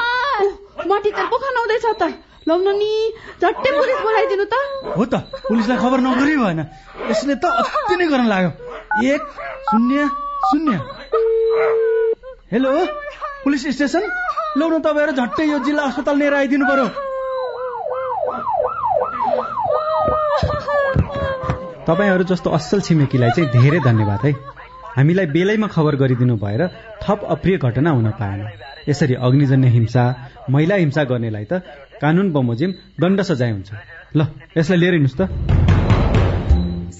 मटी 0.89 1.11
त 1.17 1.21
पो 1.33 1.37
खनाउँदैछ 1.41 1.87
त। 1.97 2.03
लाउन 2.49 2.69
नि 2.77 2.93
झट्टै 3.41 3.71
पुलिस 3.73 3.99
बोलाइदिनु 4.05 4.45
त। 4.53 4.55
हो 4.97 5.05
त 5.09 5.15
पुलिसलाई 5.49 5.79
खबर 5.81 5.99
नगरी 6.07 6.37
भएन। 6.37 6.61
यसले 7.09 7.35
त 7.41 7.45
अति 7.45 7.95
नै 7.97 8.07
गर्न 8.13 8.27
लाग्यो। 8.29 8.51
एक 9.01 9.23
शून्य 9.71 10.09
शून्य। 10.51 11.02
हेलो? 12.53 12.71
पुलिस 13.45 13.63
स्टेसन 13.75 14.03
लौ 14.61 14.67
न 14.69 14.79
तपाईँहरू 14.85 15.13
झट्टै 15.17 15.45
यो 15.49 15.59
जिल्ला 15.65 15.83
अस्पताल 15.89 16.17
लिएर 16.21 16.35
आइदिनु 16.37 16.67
पर्यो। 16.69 16.87
तपाईँहरू 21.89 22.25
जस्तो 22.29 22.51
असल 22.53 22.81
छिमेकीलाई 22.85 23.31
चाहिँ 23.37 23.49
धेरै 23.57 23.81
धन्यवाद 23.89 24.21
है। 24.25 24.33
हामीलाई 24.97 25.27
बेलैमा 25.33 25.67
खबर 25.73 25.97
गरिदिनु 25.97 26.37
भएर 26.37 26.67
थप 27.01 27.25
अप्रिय 27.25 27.57
घटना 27.57 27.91
हुन 27.91 28.09
पाएन। 28.21 28.41
यसरी 28.85 29.15
अग्निजन्य 29.17 29.69
हिंसा 29.73 30.05
महिला 30.53 30.75
हिंसा 30.85 31.05
गर्नेलाई 31.09 31.45
त 31.49 31.65
कानून 32.05 32.33
बमोजिम 32.37 32.71
दण्ड 33.01 33.21
सजाय 33.33 33.51
हुन्छ। 33.57 33.71
ल 34.13 34.29
यसलाई 34.61 34.79
लिएर 34.79 34.95
हिँड्नुहोस् 35.01 35.21
त। 35.21 35.72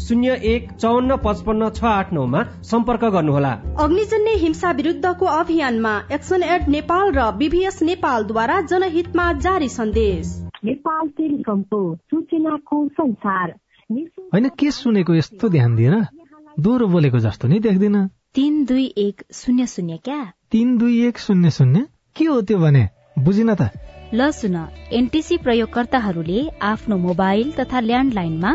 शून्य 0.00 0.34
एक 0.44 0.72
चौन्न 0.72 1.16
पचपन्न 1.16 1.68
छ 1.68 1.84
आठ 1.84 2.12
नौमा 2.12 2.42
सम्पर्क 2.62 3.04
गर्नुहोला। 3.04 3.52
अग्निजन्य 3.78 4.30
हिंसा 4.30 4.70
विरूद्धको 4.70 5.26
अभियानमा 5.26 5.92
एक्सन 6.12 6.42
एड 6.42 6.68
नेपाल 6.68 7.12
र 7.12 7.30
बीभीएस 7.32 7.82
नेपालद्वारा 7.82 8.60
जनहितमा 8.60 9.32
जारी 9.32 9.68
सन्देश। 9.68 10.40
नेपाल 10.64 11.08
टेलिकमको 11.08 11.80
सूचनाको 11.94 12.88
संसार। 12.88 13.54
होइन 13.90 14.48
के 14.48 14.70
सुनेको 14.70 15.14
यस्तो 15.14 15.48
ध्यान 15.48 15.76
दिएर 15.76 15.94
दोहोरो 16.60 16.86
बोलेको 16.86 17.18
जस्तो 17.18 17.48
नि 17.48 17.58
देख्दिन। 17.60 18.06
तिन 18.34 18.64
दुई 18.64 18.94
एक 18.98 19.22
शून्य 19.32 19.66
शून्य 19.66 19.96
क्या? 20.04 20.32
तिन 20.50 20.78
दुई 20.78 21.06
एक 21.06 21.18
शून्य 21.18 21.50
शून्य? 21.50 21.86
के 22.16 22.24
हो 22.24 22.40
त्यो 22.42 22.58
भने? 22.58 22.88
बुझिन 23.18 23.54
त। 23.54 23.70
ल 24.14 24.30
सुन 24.30 24.56
एनटिसी 24.92 25.36
प्रयोगकर्ताहरूले 25.36 26.48
आफ्नो 26.62 26.96
मोबाइल 26.96 27.52
तथा 27.52 27.80
ल्यान्डलाइनमा 27.80 28.54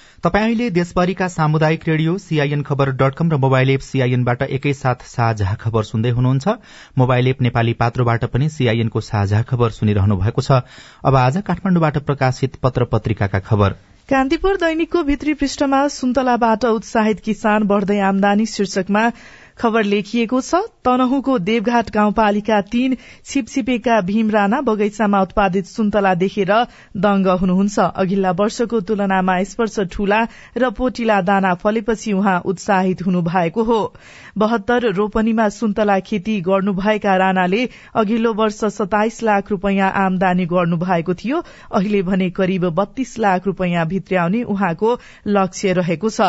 तपाईँ 0.23 0.69
देशभरिका 0.69 1.27
सामुदायिक 1.27 1.87
radio 1.87 2.17
CIN 2.17 2.61
Khabar 2.61 2.89
dot 2.91 3.15
com 3.15 3.31
र 3.31 3.37
मोबाइल 3.37 3.69
एप 3.69 3.79
सीआईएनबाट 3.79 4.41
एकैसाथ 4.43 5.01
साझा 5.05 5.53
खबर 5.55 5.83
सुन्दै 5.83 6.09
हुनुहुन्छ। 6.09 6.47
मोबाइल 6.97 7.27
एप 7.27 7.41
नेपाली 7.41 7.73
पात्रोबाट 7.73 8.25
पनि 8.25 8.49
सीआईएनको 8.49 9.01
साझा 9.01 9.41
खबर 9.41 9.69
सुनिरहनु 9.71 10.17
भएको 10.17 10.41
छ। 10.41 10.61
अब 11.05 11.15
आज 11.15 11.41
काठमाडौँबाट 11.41 11.97
प्रकाशित 12.05 12.55
पत्र 12.55 12.85
पत्रिकाका 12.85 13.39
खबर। 13.39 13.75
कान्तिपुर 14.09 14.55
दैनिकको 14.57 15.03
भित्री 15.03 15.33
पृष्ठमा 15.33 15.87
सुन्तलाबाट 15.87 16.65
उत्साहित 16.65 17.19
किसान 17.19 17.63
बढ़दै 17.63 17.99
आमदानी 18.03 18.45
शीर्षकमा 18.45 19.03
खबर 19.57 19.83
लेखिएको 19.83 20.41
छ 20.41 20.55
तनहुको 20.85 21.37
देवघाट 21.39 21.89
गाउँपालिका 21.91 22.61
तीन 22.61 22.95
छिपछिपेका 23.25 23.99
भीम 24.01 24.29
राणा 24.31 24.61
बगैंचामा 24.61 25.21
उत्पादित 25.21 25.65
सुन्तला 25.65 26.13
देखेर 26.15 26.53
दंग 26.97 27.27
हुनुहुन्छ। 27.41 27.79
अघिल्ला 27.79 28.31
वर्षको 28.31 28.79
तुलनामा 28.81 29.43
स्पर्श 29.43 29.79
ठूला 29.91 30.21
र 30.57 30.69
पोटिला 30.71 31.21
दाना 31.21 31.53
फलेपछि 31.53 32.13
उहाँ 32.13 32.39
उत्साहित 32.45 33.05
हुनु 33.05 33.21
भएको 33.21 33.63
हो। 33.63 33.81
बहत्तर 34.37 34.85
रोपनीमा 34.93 35.47
सुन्तला 35.49 35.99
खेती 35.99 36.39
गर्नुभएका 36.41 37.15
राणाले 37.17 37.65
अघिल्लो 37.95 38.33
वर्ष 38.33 38.63
सताइस 38.73 39.21
लाख 39.23 39.49
रूपियाँ 39.51 39.91
आमदानी 39.95 40.45
गर्नु 40.45 40.77
भएको 40.77 41.13
थियो। 41.13 41.41
अहिले 41.71 42.01
भने 42.01 42.29
करिब 42.31 42.65
बत्तीस 42.71 43.17
लाख 43.19 43.45
रूपियाँ 43.47 43.85
भित्र्याउने 43.87 44.43
उहाँको 44.43 44.97
लक्ष्य 45.27 45.73
रहेको 45.73 46.09
छ। 46.09 46.21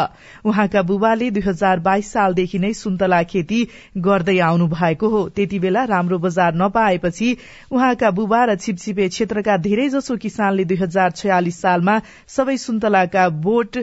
उहाँका 0.44 0.82
बुबाले 0.82 1.30
दुई 1.30 1.42
हजार 1.46 1.80
बाइस 1.80 2.12
सालदेखि 2.12 2.58
नै 2.58 2.72
सुन्तला 2.74 3.22
खेती 3.24 3.66
गर्दै 3.98 4.38
आउनु 4.40 4.66
भएको 4.68 5.08
हो। 5.08 5.28
त्यति 5.28 5.58
बेला 5.58 5.84
राम्रो 5.84 6.18
बजार 6.18 6.54
नपाएपछि 6.54 7.36
उहाँका 7.70 8.10
बुबा 8.10 8.44
र 8.44 8.56
छिपछिपे 8.56 9.08
क्षेत्रका 9.08 9.56
धेरैजसो 9.56 10.16
किसानले 10.16 10.64
दुई 10.64 10.76
हजार 10.76 11.10
छयालिस 11.12 11.60
सालमा 11.60 12.00
सबै 12.28 12.56
सुन्तलाका 12.58 13.28
बोट 13.46 13.78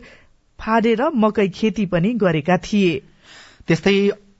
फाडेर 0.59 1.01
मकै 1.15 1.47
खेती 1.49 1.85
पनि 1.85 2.13
गरेका 2.19 2.57
थिए। 2.57 3.01
त्यस्तै 3.69 3.95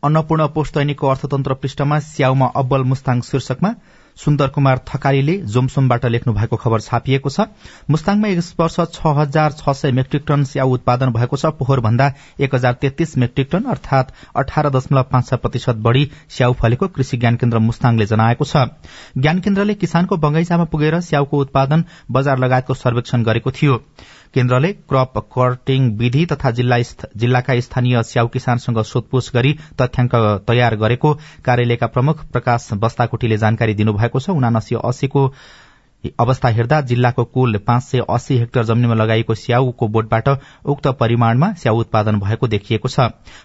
अन्नपूर्ण 0.08 0.46
पोस्ट 0.54 0.74
दैनिकको 0.76 1.08
अर्थतन्त्र 1.08 1.54
पृष्ठमा 1.62 1.98
स्याउमा 2.04 2.46
अब्बल 2.58 2.84
मुस्ताङ 2.92 3.20
शीर्षकमा 3.24 3.70
सुन्दर 4.18 4.48
कुमार 4.50 4.80
थकालीले 4.88 5.36
जोमसोमबाट 5.48 6.06
लेख्नु 6.06 6.34
भएको 6.34 6.56
खबर 6.56 6.80
छापिएको 6.82 7.30
छ। 7.30 7.46
मुस्ताङमा 7.90 8.28
यस 8.28 8.50
वर्ष 8.60 8.78
छ 8.96 9.14
हजार 9.18 9.52
छ 9.52 9.76
सय 9.82 9.92
मेट्रिक 9.92 10.24
टन 10.28 10.44
स्याउ 10.44 10.74
उत्पादन 10.74 11.14
भएको 11.14 11.38
छ। 11.38 11.52
पोहोर 11.60 11.80
भन्दा 11.80 12.08
एक 12.40 12.56
हजार 12.56 12.74
तेत्तीस 12.82 13.18
मेट्रिक 13.18 13.50
टन 13.52 13.70
अर्थात 13.70 14.14
अठार 14.36 14.70
दशमलव 14.70 15.04
पाँच 15.12 15.34
प्रतिशत 15.36 15.76
बढ़ी 15.86 16.04
स्याउ 16.30 16.54
फलेको 16.60 16.88
कृषि 16.90 17.18
ज्ञान 17.18 17.36
केन्द्र 17.36 17.60
मुस्ताङले 17.62 18.06
जनाएको 18.06 18.46
छ। 18.46 18.66
ज्ञान 19.18 19.40
केन्द्रले 19.40 19.74
किसानको 19.76 20.18
बगैंचामा 20.18 20.66
पुगेर 20.74 21.00
स्याउको 21.02 21.40
उत्पादन 21.40 21.86
बजार 22.12 22.40
लगायतको 22.40 22.74
सर्वेक्षण 22.76 23.24
गरेको 23.24 23.52
थियो। 23.52 23.84
केन्द्रले 24.34 24.72
क्रप 24.90 25.18
कर्टिङ 25.34 25.90
विधि 25.98 26.26
तथा 26.32 26.52
जिल्लाका 26.54 27.60
स्थानीय 27.60 28.02
स्याउ 28.04 28.28
किसानसँग 28.34 28.82
सोधपूछ 28.86 29.32
गरी 29.36 29.54
तथ्याङ्क 29.82 30.16
तयार 30.48 30.76
गरेको 30.76 31.14
कार्यालयका 31.46 31.88
प्रमुख 31.96 32.26
प्रकाश 32.32 32.70
बस्ताकोटीले 32.84 33.38
जानकारी 33.38 33.74
दिनुभएको 33.76 34.20
छ। 34.20 34.30
उनासी 34.32 34.76
अस्सीको 34.84 35.26
अवस्था 36.04 36.50
हेर्दा 36.50 36.80
जिल्लाको 36.82 37.24
कुल 37.26 37.58
पाँच 37.58 37.84
सय 37.84 38.02
अस्सी 38.10 38.38
हेक्टर 38.38 38.64
जमिनमा 38.64 38.94
लगाइएको 38.94 39.36
स्याउको 39.36 39.88
बोटबाट 39.88 40.30
उक्त 40.66 40.88
परिमाणमा 41.00 41.52
स्याउ 41.54 41.80
उत्पादन 41.80 42.20
भएको 42.20 42.48
देखिएको 42.48 42.90
छ। 42.90 43.00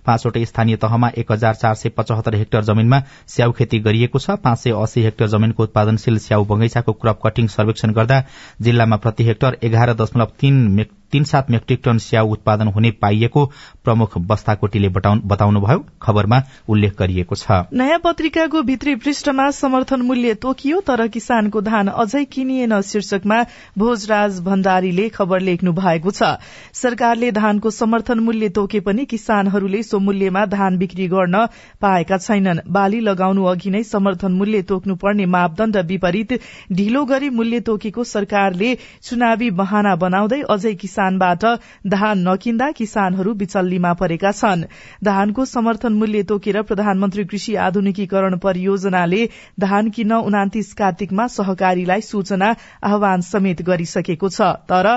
पाँचवटै 0.06 0.44
स्थानीय 0.44 0.76
तहमा 0.76 1.08
एक 1.18 1.32
हजार 1.32 1.54
चार 1.54 1.74
सय 1.74 1.88
पचहत्तर 1.88 2.34
हेक्टर 2.34 2.64
जमिनमा 2.64 3.02
स्याउ 3.26 3.52
खेती 3.52 3.78
गरिएको 3.78 4.18
छ। 4.18 4.38
पाँच 4.44 4.58
सय 4.58 4.70
अस्सी 4.82 5.02
हेक्टर 5.02 5.26
जमिनको 5.28 5.62
उत्पादनशील 5.62 6.18
स्याउ 6.18 6.44
बगैंचाको 6.44 6.92
क्रप 6.92 7.20
कटिङ 7.24 7.46
सर्वेक्षण 7.48 7.92
गर्दा 7.92 8.22
जिल्लामा 8.60 8.96
प्रति 8.96 9.24
हेक्टर 9.24 9.58
एघार 9.62 9.94
दशमलव 9.94 10.30
तीन 10.40 10.86
तीन 11.14 11.24
सात 11.24 11.50
मेट्रिक 11.50 11.80
टन 11.84 11.98
स्याउ 12.00 12.30
उत्पादन 12.32 12.68
हुने 12.74 12.90
पाइएको 12.98 13.44
प्रमुख 13.84 14.16
बस्ताकोटीले 14.26 14.88
बताउनुभयो। 14.90 15.78
खबरमा 16.02 16.38
उल्लेख 16.68 16.98
गरिएको 16.98 17.34
छ। 17.36 17.58
नयाँ 17.72 17.98
पत्रिकाको 18.04 18.62
भित्री 18.64 18.94
पृष्ठमा 18.96 19.50
समर्थन 19.52 20.02
मूल्य 20.02 20.34
तोकियो 20.42 20.80
तर 20.82 21.06
किसानको 21.14 21.60
धान 21.62 21.88
अझै 21.96 22.24
किनिएन 22.26 22.80
शीर्षकमा 22.82 23.38
भोजराज 23.78 24.40
भण्डारीले 24.42 25.08
खबर 25.10 25.40
लेख्नु 25.42 25.72
भएको 25.74 26.10
छ। 26.10 26.32
सरकारले 26.74 27.30
धानको 27.32 27.70
समर्थन 27.70 28.18
मूल्य 28.20 28.48
तोके 28.50 28.80
पनि 28.80 29.04
किसानहरूले 29.06 29.82
सो 29.84 29.98
मूल्यमा 30.00 30.44
धान 30.48 30.78
बिक्री 30.78 31.08
गर्न 31.08 31.46
पाएका 31.80 32.18
छैनन्। 32.18 32.64
बाली 32.70 33.00
लगाउनु 33.02 33.44
अघि 33.44 33.70
नै 33.70 33.82
समर्थन 33.84 34.32
मूल्य 34.34 34.62
तोक्नु 34.64 34.96
पर्ने 34.96 35.26
मापदण्ड 35.28 35.76
विपरीत 35.86 36.32
ढिलो 36.72 37.04
गरी 37.04 37.30
मूल्य 37.32 37.60
तोकेको 37.62 38.04
सरकारले 38.06 38.74
चुनावी 39.04 39.50
बहाना 39.54 39.94
बनाउँदै 40.02 40.42
अझै 40.50 40.74
किसानबाट 41.04 41.44
धान 41.86 42.18
नकिन्दा 42.28 42.70
किसानहरू 42.72 43.32
विचल्लीमा 43.34 43.92
परेका 43.92 44.32
छन्। 44.32 44.64
धानको 45.04 45.44
समर्थन 45.44 45.92
मूल्य 45.92 46.22
तोकेर 46.22 46.62
प्रधानमन्त्री 46.62 47.24
कृषि 47.24 47.54
आधुनिकीकरण 47.60 48.36
परियोजनाले 48.38 49.28
धान 49.60 49.90
किन्न 49.90 50.12
उनातिस 50.24 50.72
कार्तिकमा 50.74 51.26
सहकारीलाई 51.28 52.00
सूचना 52.00 52.54
आह्वान 52.82 53.20
समेत 53.20 53.62
गरिसकेको 53.62 54.28
छ। 54.28 54.40
तर 54.64 54.88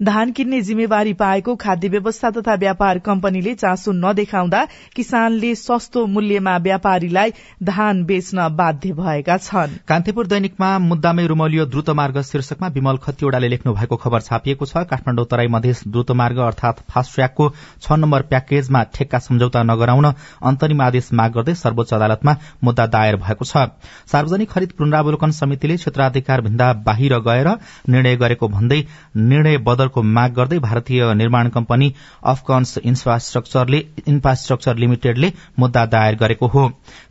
धान 0.00 0.30
किन्ने 0.32 0.60
जिम्मेवारी 0.62 1.12
पाएको 1.12 1.54
खाद्य 1.56 1.88
व्यवस्था 1.88 2.30
तथा 2.30 2.54
व्यापार 2.54 2.98
कम्पनीले 2.98 3.52
चासो 3.54 3.92
नदेखाउँदा 3.92 4.64
किसानले 4.96 5.54
सस्तो 5.54 6.04
मूल्यमा 6.06 6.56
व्यापारीलाई 6.58 7.32
धान 7.62 8.02
बेच्न 8.04 8.48
बाध्य 8.56 8.92
भएका 8.92 9.36
छन्। 9.38 9.76
कान्तिपुर 9.88 10.26
दैनिकमा 10.26 10.78
मुद्दामै 10.80 11.26
रुमलियो 11.26 11.66
द्रुत 11.66 11.90
मार्ग 11.92 12.20
शीर्षकमा 12.22 12.68
विमल 12.68 12.96
खतिवड़ाले 12.96 13.48
लेख्नु 13.48 13.74
भएको 13.74 13.96
खबर 13.96 14.20
छापिएको 14.20 14.66
छ। 14.66 14.84
काठमाडौँ 14.86 15.26
तराई 15.26 15.48
मध्य 15.48 15.74
द्रुत 15.86 16.10
मार्ग 16.12 16.38
अर्थात 16.40 16.80
फास्ट 16.88 17.14
ट्र्याकको 17.14 17.50
छ 17.82 18.00
नम्बर 18.00 18.22
प्याकेजमा 18.32 18.82
ठेक्का 18.94 19.18
सम्झौता 19.20 19.62
नगराउन 19.64 20.12
अन्तरिम 20.42 20.80
आदेश 20.80 21.12
माग 21.12 21.32
गर्दै 21.32 21.54
सर्वोच्च 21.56 21.94
अदालतमा 21.94 22.36
मुद्दा 22.64 22.86
दायर 22.88 23.16
भएको 23.18 23.44
छ। 23.44 23.68
सार्वजनिक 24.08 24.50
खरिद 24.50 24.72
पुनरावलोकन 24.78 25.30
समितिले 25.34 25.76
क्षेत्राधिकार 25.76 26.40
भिन्दा 26.40 26.72
बाहिर 26.88 27.18
गएर 27.20 27.48
निर्णय 27.90 28.16
गरेको 28.16 28.48
भन्दै 28.48 28.82
निर्णय 29.28 29.58
बदल 29.60 29.88
को 29.90 30.02
माग 30.08 30.32
गर्दै 30.34 30.58
भारतीय 30.60 31.02
निर्माण 31.14 31.48
कम्पनी 31.50 31.92
अफकन्स 32.24 32.78
इन्फ्रास्ट्रक्चर 32.80 34.76
लिमिटेडले 34.76 35.32
मुद्दा 35.58 35.84
दायर 35.88 36.14
गरेको 36.16 36.46
हो। 36.48 36.62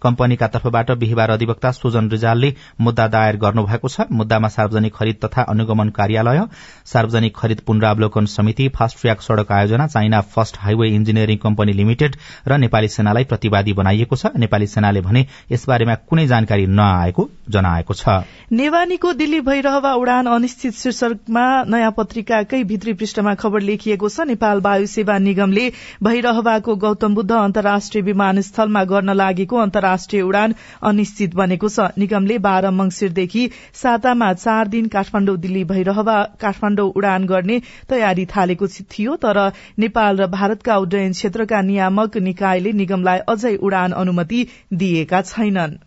कम्पनीका 0.01 0.47
तर्फबाट 0.49 0.91
बिहिबार 0.99 1.29
अधिवक्ता 1.29 1.71
सुजन 1.73 2.09
रिजालले 2.09 2.53
मुद्दा 2.81 3.07
दायर 3.09 3.35
गर्नुभएको 3.37 3.87
छ। 3.87 4.07
मुद्दामा 4.11 4.47
सार्वजनिक 4.49 4.93
खरिद 4.95 5.15
तथा 5.23 5.41
अनुगमन 5.49 5.89
कार्यालय 5.91 6.39
सार्वजनिक 6.85 7.35
खरिद 7.35 7.59
पुनरावलोकन 7.67 8.25
समिति 8.27 8.67
फास्ट 8.69 9.01
ट्र्याक 9.01 9.21
सड़क 9.21 9.51
आयोजना 9.51 9.87
China 9.89 10.21
first 10.29 10.57
highway 10.59 10.87
engineering 10.89 11.37
company 11.39 11.73
limited 11.73 12.15
र 12.47 12.57
नेपाली 12.59 12.87
सेनालाई 12.89 13.23
प्रतिवादी 13.25 13.73
बनाइएको 13.73 14.15
छ। 14.15 14.25
नेपाली 14.37 14.67
सेनाले 14.69 15.01
भने 15.01 15.25
यसबारेमा 15.51 15.95
कुनै 16.09 16.25
जानकारी 16.27 16.65
नआएको 16.69 17.29
जनाएको 17.49 17.93
छ। 17.93 18.03
नेवानीको 18.51 19.13
दिल्ली 19.13 19.41
भइरहवा 19.41 19.93
उडान 19.95 20.25
अनिश्चित 20.29 20.73
शीर्षकमा 20.75 21.45
नयाँ 21.65 21.91
पत्रिकाकै 21.91 22.58
भित्री 22.63 22.93
पृष्ठमा 22.93 23.33
खबर 23.35 23.61
लेखिएको 23.61 24.09
छ। 24.09 24.25
नेपाल 24.27 24.61
वायु 24.61 24.85
सेवा 24.87 25.17
निगमले 25.19 25.65
भइरहवाको 26.03 26.75
गौतम 26.75 27.15
बुद्ध 27.15 27.31
अन्तर्राष्ट्रिय 27.31 28.03
विमानस्थलमा 28.03 28.83
गर्न 28.85 29.13
लागेको 29.13 29.57
अन्तर्राष्ट्रिय 29.59 30.21
उडान 30.21 30.55
अनिश्चित 30.83 31.35
बनेको 31.35 31.69
छ। 31.69 31.87
निगमले 31.97 32.37
बाह्र 32.39 32.71
मंगिरदेखि 32.71 33.49
सातामा 33.73 34.33
चार 34.35 34.67
दिन 34.67 34.87
काठमाण्डु 34.87 35.35
दिल्ली 35.39 35.63
भइरहवा 35.65 36.17
काठमाण्डु 36.41 36.87
उडान 36.95 37.25
गर्ने 37.25 37.61
तयारी 37.89 38.25
थालेको 38.27 38.67
थियो। 38.67 39.15
तर 39.17 39.41
नेपाल 39.79 40.17
र 40.17 40.27
भारतका 40.29 40.77
उड्डयन 40.77 41.11
क्षेत्रका 41.11 41.61
नियामक 41.61 42.17
निकायले 42.23 42.71
निगमलाई 42.75 43.19
अझै 43.29 43.55
उडान 43.61 43.91
अनुमति 43.99 44.47
दिएका 44.73 45.21
छैनन्। 45.23 45.77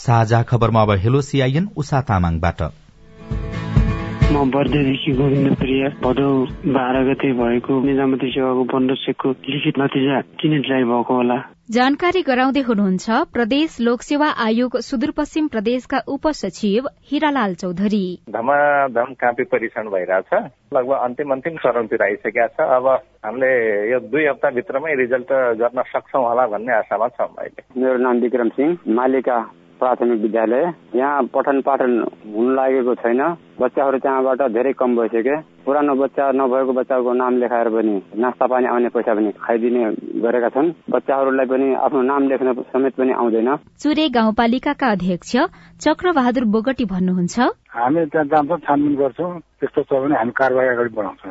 साझा 0.00 0.42
खबरमा 0.42 0.82
अब 0.82 0.90
हेलो 0.98 1.20
सिआइएन 1.22 1.68
उषा 1.76 2.00
तामाङबाट। 2.02 2.62
म 4.30 4.44
बर्देदेखि 4.50 5.12
गोविन्द 5.12 5.54
प्रिय 5.58 5.86
भदौ 6.02 6.30
बाह्र 6.74 6.98
गते 7.06 7.32
भएको 7.38 7.80
निजामती 7.84 8.30
सेवाको 8.30 8.64
पन्ध्र 8.72 8.94
सेकको 8.96 9.30
लिखित 9.48 9.78
नतिजा 9.78 10.20
किन 10.40 10.60
ढिलाइ 10.62 10.84
भएको 10.84 11.14
होला। 11.14 11.38
जानकारी 11.70 12.22
गराउँदै 12.22 12.60
हुनुहुन्छ 12.60 13.18
प्रदेश 13.32 13.76
लोकसेवा 13.80 14.28
आयोग 14.46 14.78
सुदूरपश्चिम 14.80 15.46
प्रदेशका 15.48 15.98
उपसचिव 16.14 16.88
हिरालाल 17.10 17.54
चौधरी। 17.54 18.06
धमाधम 18.30 19.12
काँपी 19.20 19.44
परीक्षण 19.52 19.90
भइरहेछ। 19.90 20.32
लगभग 20.74 20.98
अन्तिम 20.98 21.32
अन्तिम 21.32 21.56
चरणतिर 21.62 22.02
आइसकेका 22.02 22.46
छ। 22.46 22.70
अब 22.78 22.86
हामीले 23.26 23.52
यो 23.92 23.98
दुई 24.10 24.26
हप्ताभित्रमै 24.26 24.94
रिजल्ट 25.02 25.30
गर्न 25.62 25.82
सक्छौ 25.92 26.26
होला 26.26 26.46
भन्ने 26.54 26.76
आशामा 26.78 27.08
छौँ 27.18 27.34
अहिले। 27.38 27.80
मेरो 27.80 27.98
नाम 27.98 28.20
विक्रम 28.20 28.48
सिंह 28.58 28.76
मालिका 28.94 29.38
प्राथमिक 29.80 30.20
विद्यालय। 30.22 30.64
यहाँ 30.94 31.22
पठन 31.34 31.60
पाठन 31.66 31.92
हुन 32.34 32.54
लागेको 32.56 32.94
छैन। 32.94 33.22
बच्चाहरू 33.60 33.98
त्यहाँबाट 34.00 34.40
धेरै 34.56 34.72
कम 34.72 34.96
भइसक्यो। 34.96 35.36
पुरानो 35.64 35.94
बच्चा 35.94 36.24
नभएको 36.32 36.72
बच्चाको 36.72 37.12
नाम 37.12 37.32
लेखाएर 37.40 37.68
पनि 37.68 37.94
नास्ता 38.16 38.46
पानी 38.48 38.66
आउने 38.72 38.88
पैसा 38.88 39.12
पनि 39.14 39.30
खाइदिने 39.36 39.82
गरेका 40.24 40.48
छन्। 40.56 40.72
बच्चाहरूलाई 40.88 41.46
पनि 41.52 41.66
आफ्नो 41.76 42.00
नाम 42.02 42.22
लेख्न 42.28 42.48
समेत 42.72 42.94
पनि 42.96 43.12
आउँदैन। 43.12 43.50
चुरे 43.76 44.08
गाउँपालिकाका 44.16 44.86
अध्यक्ष 44.90 45.32
चक्र 45.84 46.12
बहादुर 46.16 46.44
बोगटी 46.48 46.84
भन्नुहुन्छ। 46.88 47.36
हामी 47.70 48.00
त्यहाँ 48.08 48.26
जान्छौँ 48.32 48.58
छानबिन 48.64 48.94
गर्छौँ। 48.96 49.32
त्यस्तो 49.60 49.82
छ 49.84 49.92
भने 49.92 50.16
हामी 50.16 50.32
कारवाही 50.40 50.68
अगाडि 50.68 50.90
बढाउँछौँ। 50.96 51.30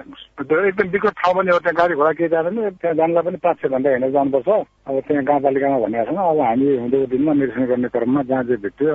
एकदम 0.69 0.87
विकट 0.93 1.13
ठाउँ 1.19 1.33
पनि 1.35 1.49
हो 1.49 1.59
त्यहाँ। 1.59 1.77
गाडी 1.81 1.93
घोडा 1.97 2.11
केही 2.13 2.29
जाँदैन। 2.29 2.57
त्यहाँ 2.77 2.95
जानलाई 2.95 3.23
पनि 3.25 3.37
पाँच 3.43 3.57
छ 3.57 3.65
घन्टा 3.73 3.89
हिँडेर 3.89 4.11
जानुपर्छ। 4.13 4.49
अब 4.87 4.95
त्यहाँ 5.09 5.23
गाउँपालिकामा 5.25 5.77
भनेको 5.81 6.05
छौँ 6.13 6.29
अब 6.29 6.39
हामी 6.45 6.67
हुँदो 6.77 6.97
दिनमा 7.09 7.33
निरीक्षण 7.33 7.65
गर्ने 7.73 7.89
क्रममा 7.89 8.21
जहाँ 8.29 8.43
जे 8.45 8.55
भेट्यो 8.63 8.93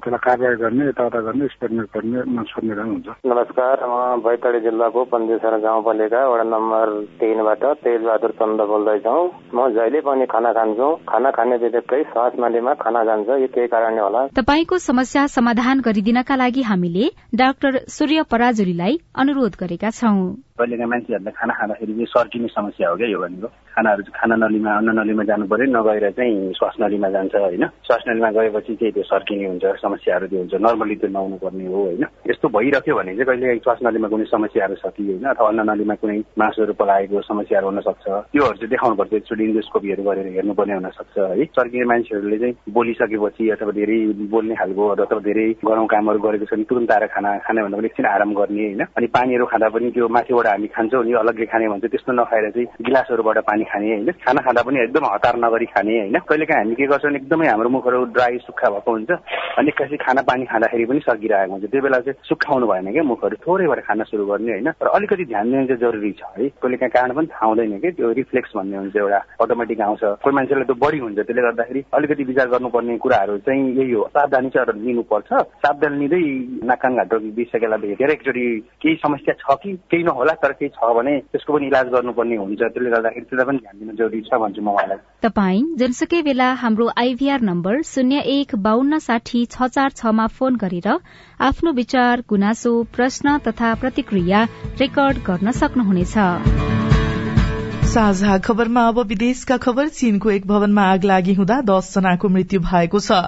त्यसलाई 0.00 0.22
कारवाही 0.24 0.56
गर्ने 0.62 0.84
यताउता 0.88 1.20
गर्ने 1.20 1.46
स्पेटमेन्ट 1.54 1.88
गर्ने 1.92 2.18
हुन्छ। 2.60 3.08
नमस्कार 3.26 3.84
म 3.88 4.20
बैतडी 4.20 4.60
जिल्लाको 4.60 5.04
पन्देश्वर 5.04 5.56
गाउँपालिका 5.60 6.20
वडा 6.28 6.44
नम्बर 6.44 6.86
तिनबाट 7.20 7.64
तेजबहादुर 7.64 8.30
चन्द 8.30 8.60
बोल्दैछौ। 8.60 9.16
म 9.54 9.68
जहिले 9.70 10.00
पनि 10.00 10.26
खाना 10.26 10.52
खान्छु। 10.52 10.88
खाना 11.08 11.30
खाने 11.30 11.58
बित्तिकै 11.58 12.02
श्वास 12.02 12.32
नलीमा 12.36 12.74
खाना 12.74 13.04
जान्छ। 13.04 13.28
यो 13.28 13.48
केही 13.48 13.66
कारणले 13.66 14.00
होला। 14.00 14.26
तपाईँको 14.36 14.78
समस्या 14.78 15.26
समाधान 15.26 15.80
गरिदिनका 15.80 16.36
लागि 16.36 16.62
हामीले 16.62 17.04
डाक्टर 17.34 17.72
सूर्य 17.88 18.22
पराजुलीलाई 18.30 19.00
अनुरोध 19.16 19.56
गरेका 19.60 19.90
छौं। 19.90 20.16
कहिलेका 20.60 20.86
मान्छेहरूलाई 20.92 21.34
खाना 21.40 21.54
खाँदाखेरि 21.56 21.92
चाहिँ 21.92 22.12
सर्किने 22.12 22.48
समस्या 22.52 22.88
हो 22.90 22.96
क्या 23.00 23.08
यो 23.08 23.18
भनेको। 23.24 23.48
खानाहरू 23.72 24.02
खाना 24.12 24.34
नलीमा 24.36 24.70
अन्न 24.76 24.90
नलीमा 24.98 25.24
जानु 25.24 25.46
पर्यो 25.48 25.66
नगएर 25.72 26.10
चाहिँ 26.12 26.52
श्वास 26.58 26.74
नलीमा 26.82 27.08
जान्छ 27.16 27.34
होइन। 27.34 27.64
श्वास 27.86 28.02
नलीमा 28.08 28.30
गएपछि 28.36 28.74
चाहिँ 28.76 28.92
त्यो 28.92 29.02
सर्किने 29.08 29.44
हुन्छ 29.48 29.64
समस्याहरू 29.80 30.26
त्यो 30.30 30.38
हुन्छ। 30.40 30.54
नर्मली 30.60 30.96
त्यो 31.00 31.08
नहुनु 31.16 31.36
पर्ने 31.40 31.66
हो 31.66 31.80
होइन। 31.84 32.04
यस्तो 32.30 32.48
भइरह्यो 32.56 32.94
भने 32.96 33.12
चाहिँ 33.16 33.26
कहिले 33.30 33.58
श्वास 33.64 33.78
नलीमा 33.86 34.08
कुनै 34.12 34.24
समस्याहरू 34.30 34.74
छ 34.82 34.86
कि 34.96 35.02
होइन 35.08 35.24
अथवा 35.32 35.48
अन्न 35.48 35.60
नलीमा 35.70 35.94
कुनै 36.02 36.18
मासुहरू 36.38 36.72
पलाएको 36.80 37.20
समस्याहरू 37.30 37.66
हुन 37.70 37.80
सक्छ 37.88 38.06
त्योहरू 38.06 38.56
चाहिँ 38.60 38.70
देखाउनु 38.70 38.96
पर्छ 39.00 39.12
एकचोटि 39.14 39.44
इन्डोस्कोपीहरू 39.44 40.02
गरेर 40.02 40.26
हेर्नुपर्ने 40.36 40.74
हुन 40.74 40.88
सक्छ 40.98 41.16
है। 41.18 41.44
सर्किने 41.56 41.84
मान्छेहरूले 41.92 42.38
चाहिँ 42.38 42.54
बोलिसकेपछि 42.76 43.48
अथवा 43.56 43.72
धेरै 43.80 43.98
बोल्ने 44.34 44.54
खालको 44.60 44.88
अथवा 44.98 45.20
धेरै 45.28 45.46
गरौँ 45.64 45.86
कामहरू 45.94 46.18
गरेको 46.20 46.44
छ 46.44 46.52
भने 46.54 46.64
तुरन्त 46.70 46.92
आएर 46.92 47.06
खाना 47.14 47.30
खाने 47.46 47.62
भन्दा 47.62 47.78
पनि 47.78 47.86
एकछिन 47.86 48.06
आराम 48.06 48.34
गर्ने 48.34 48.64
होइन। 48.66 48.82
अनि 48.98 49.06
पानीहरू 49.16 49.46
खाँदा 49.46 49.68
पनि 49.74 49.90
त्यो 49.94 50.08
माथिबाट 50.10 50.46
हामी 50.50 50.68
खान्छौँ 50.74 51.04
नि 51.04 51.12
अलग्गै 51.22 51.46
खाने 51.46 51.68
भन्छ 51.68 51.84
त्यस्तो 51.84 52.12
नखाएर 52.12 52.50
चाहिँ 52.50 52.66
गिलासहरूबाट 52.86 53.38
पानी 53.48 53.64
खाने 53.64 53.86
होइन? 53.90 54.10
खाना 54.24 54.40
खाँदा 54.40 54.62
पनि 54.62 54.78
एकदम 54.82 55.04
हतार 55.14 55.34
नगरी 55.44 55.66
खाने 55.74 55.98
होइन? 55.98 56.18
कहिलेकाहीँ 56.28 56.64
हामी 56.64 56.74
के 56.74 56.86
गर्छौँ 56.86 57.12
एकदमै 57.12 57.46
हाम्रो 57.46 57.68
मुखहरू 57.70 58.04
ड्राई 58.16 58.38
सुक्खा 58.46 58.68
भएको 58.70 58.90
हुन्छ। 58.90 59.10
अनि 59.58 59.68
एक्कासी 59.68 59.96
खाना 59.96 60.22
पानी 60.22 60.44
खाँदाखेरि 60.44 60.84
पनि 60.84 61.00
सकिरहेको 61.00 61.52
हुन्छ। 61.52 61.64
त्यो 61.70 61.82
बेला 61.82 61.98
चाहिँ 62.00 62.18
सुक्खाउनु 62.28 62.66
भएन 62.66 62.92
क्या 62.92 63.02
मुखहरू 63.02 63.36
थोरै 63.46 63.66
भएर 63.66 63.80
खान 63.88 64.02
सुरु 64.10 64.26
गर्ने 64.26 64.52
होइन? 64.52 64.68
र 64.82 64.86
अलिकति 64.96 65.24
ध्यान 65.24 65.46
दिनु 65.50 65.66
चाहिँ 65.66 65.80
जरुरी 65.80 66.12
छ 66.12 66.22
है। 66.38 66.48
कहिलेकाहीँ 66.62 66.92
कारण 66.94 67.10
पनि 67.14 67.26
थाहा 67.26 67.46
हुँदैन 67.46 67.78
कि 67.80 67.90
त्यो 67.90 68.12
रिफ्लेक्स 68.20 68.50
भन्ने 68.56 68.76
हुन्छ 68.76 68.96
एउटा 68.96 69.20
अटोमेटिक 69.40 69.80
आउँछ। 69.80 70.02
कोही 70.24 70.34
मान्छेलाई 70.34 70.64
त 70.64 70.72
बढी 70.78 70.98
हुन्छ 70.98 71.18
त्यसले 71.18 71.42
गर्दाखेरि 71.42 71.80
अलिकति 71.94 72.24
विचार 72.24 72.48
गर्नुपर्ने 72.48 72.96
कुराहरू 72.98 73.38
चाहिँ 73.46 73.62
यही 73.78 73.92
हो। 73.92 74.04
सावधानी 74.14 74.48
चाहिँ 74.50 74.78
लिनुपर्छ। 74.84 75.30
सावधानी 75.64 75.96
लिँदै 76.00 76.22
नाकाङ 76.66 76.96
घाटो 76.96 77.18
बिसकेला 77.36 77.76
भेटेर 77.76 78.10
एकचोटि 78.10 78.44
केही 78.82 78.94
समस्या 78.96 79.34
छ 79.40 79.56
कि 79.62 79.72
केही 79.90 80.02
नहोला 80.04 80.34
तर 80.42 80.52
केही 80.58 80.68
छ 80.76 80.92
भने 80.96 81.14
त्यसको 81.32 81.52
पनि 81.52 81.66
इलाज 81.66 81.86
गर्नुपर्ने 81.94 82.36
हुन्छ। 82.36 82.60
त्यसले 82.60 82.90
गर्दाखेरि 82.90 83.24
त्यसलाई 83.30 83.46
पनि 83.46 83.58
ध्यान 83.64 83.78
दिनु 83.80 83.92
जरुरी 84.00 84.20
छ 84.28 84.40
भन्छु 84.42 84.62
म 84.62 84.68
उहाँलाई। 84.74 84.98
तपाई 85.22 85.56
जुनसुकै 85.80 86.22
बेला 86.22 86.48
हाम्रो 86.62 86.86
आइभीआर 86.96 87.40
नम्बर 87.50 87.82
शून्य 87.92 88.16
एक 88.36 88.54
बान्न 88.66 88.98
साठी 88.98 89.44
छ 89.46 89.68
चार 89.74 89.90
छमा 89.96 90.26
फोन 90.36 90.56
गरेर 90.62 90.88
आफ्नो 91.40 91.72
विचार 91.72 92.24
गुनासो 92.28 92.72
प्रश्न 92.96 93.38
तथा 93.46 93.74
प्रतिक्रिया 93.82 94.44
रेकर्ड 94.80 95.16
गर्न 95.28 95.50
सक्नुहुनेछ। 95.60 96.89
साझा 97.90 98.36
खबरमा 98.38 98.82
अब 98.88 98.98
विदेशका 99.06 99.56
खबर 99.56 99.88
चीनको 99.88 100.30
एक 100.30 100.46
भवनमा 100.46 100.82
आग 100.90 101.04
लागि 101.04 101.32
हुँदा 101.34 101.60
दस 101.60 101.88
जनाको 101.94 102.28
मृत्यु 102.28 102.60
भएको 102.60 103.00
छ। 103.00 103.18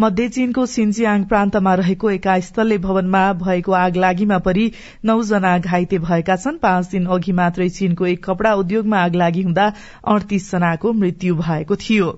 मध्य 0.00 0.28
चीनको 0.28 0.64
सिन्जियाङ 0.66 1.24
प्रान्तमा 1.24 1.74
रहेको 1.74 2.10
एकास्थलले 2.10 2.78
भवनमा 2.78 3.32
भएको 3.44 3.72
आग 3.76 3.96
लागिमा 3.96 4.38
परि 4.48 4.70
नौ 5.04 5.22
जना 5.22 5.58
घाइते 5.58 5.98
भएका 6.00 6.36
छन्। 6.36 6.58
पाँच 6.58 6.90
दिन 6.90 7.06
अघि 7.06 7.32
मात्रै 7.32 7.68
चीनको 7.68 8.06
एक 8.06 8.24
कपड़ा 8.24 8.54
उद्योगमा 8.54 9.02
आग 9.04 9.14
लागि 9.14 9.42
हुँदा 9.42 9.72
अडतीस 10.08 10.50
जनाको 10.52 10.92
मृत्यु 10.92 11.36
भएको 11.36 11.76
थियो। 11.76 12.14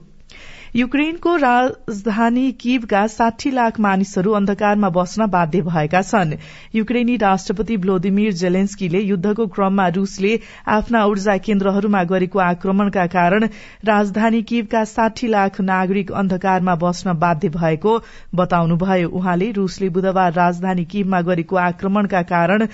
युक्रेनको 0.76 1.34
राजधानी 1.36 2.50
किवका 2.52 3.06
साठी 3.06 3.50
लाख 3.50 3.78
मानिसहरू 3.80 4.32
अन्धकारमा 4.32 4.88
बस्न 4.88 5.26
बाध्य 5.26 5.60
भएका 5.62 6.02
छन्। 6.02 6.34
युक्रेनी 6.74 7.16
राष्ट्रपति 7.16 7.76
भ्लोदिमिर 7.76 8.32
जेलेन्स्कीले 8.32 9.00
युद्धको 9.00 9.46
क्रममा 9.46 9.86
रूसले 9.88 10.32
आफ्ना 10.68 11.04
ऊर्जा 11.06 11.36
केन्द्रहरूमा 11.38 12.02
गरेको 12.04 12.38
आक्रमणका 12.38 13.06
कारण 13.06 13.48
राजधानी 13.84 14.42
किवका 14.42 14.84
साठी 14.84 15.28
लाख 15.28 15.60
नागरिक 15.62 16.12
अन्धकारमा 16.14 16.74
बस्न 16.76 17.18
बाध्य 17.18 17.48
भएको 17.48 17.98
बताउनुभयो। 18.34 19.08
उहाँले 19.08 19.50
रूसले 19.52 19.88
बुधबार 19.88 20.32
राजधानी 20.34 20.84
किवमा 20.84 21.20
गरेको 21.22 21.56
आक्रमणका 21.58 22.22
कारण 22.28 22.66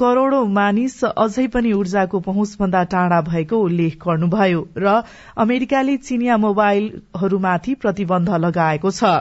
करोड़ौं 0.00 0.46
मानिस 0.52 0.96
अझै 1.04 1.46
पनि 1.48 1.72
ऊर्जाको 1.72 2.20
पहुँचभन्दा 2.20 2.82
टाढा 2.92 3.20
भएको 3.24 3.58
उल्लेख 3.62 3.96
गर्नुभयो 4.04 4.62
र 4.78 4.94
अमेरिकाले 5.38 5.96
चिनिया 6.06 6.36
मोबाइलहरूमाथि 6.44 7.74
प्रतिबन्ध 7.82 8.30
लगाएको 8.40 8.90
छ। 8.90 9.12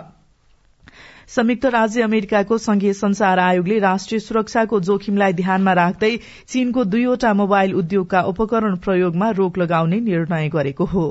संयुक्त 1.30 1.66
राज्य 1.66 2.02
अमेरिकाको 2.02 2.58
संघीय 2.58 2.94
संचार 2.94 3.40
आयोगले 3.40 3.80
राष्ट्रिय 3.80 4.20
सुरक्षाको 4.20 4.80
जोखिमलाई 4.82 5.34
ध्यानमा 5.34 5.74
राख्दै 5.74 6.10
चीनको 6.48 6.84
दुईवटा 6.86 7.34
मोबाइल 7.34 7.74
उद्योगका 7.74 8.22
उपकरण 8.32 8.76
प्रयोगमा 8.86 9.30
रोक 9.38 9.58
लगाउने 9.58 10.00
निर्णय 10.00 10.50
गरेको 10.50 10.86
हो। 10.86 11.06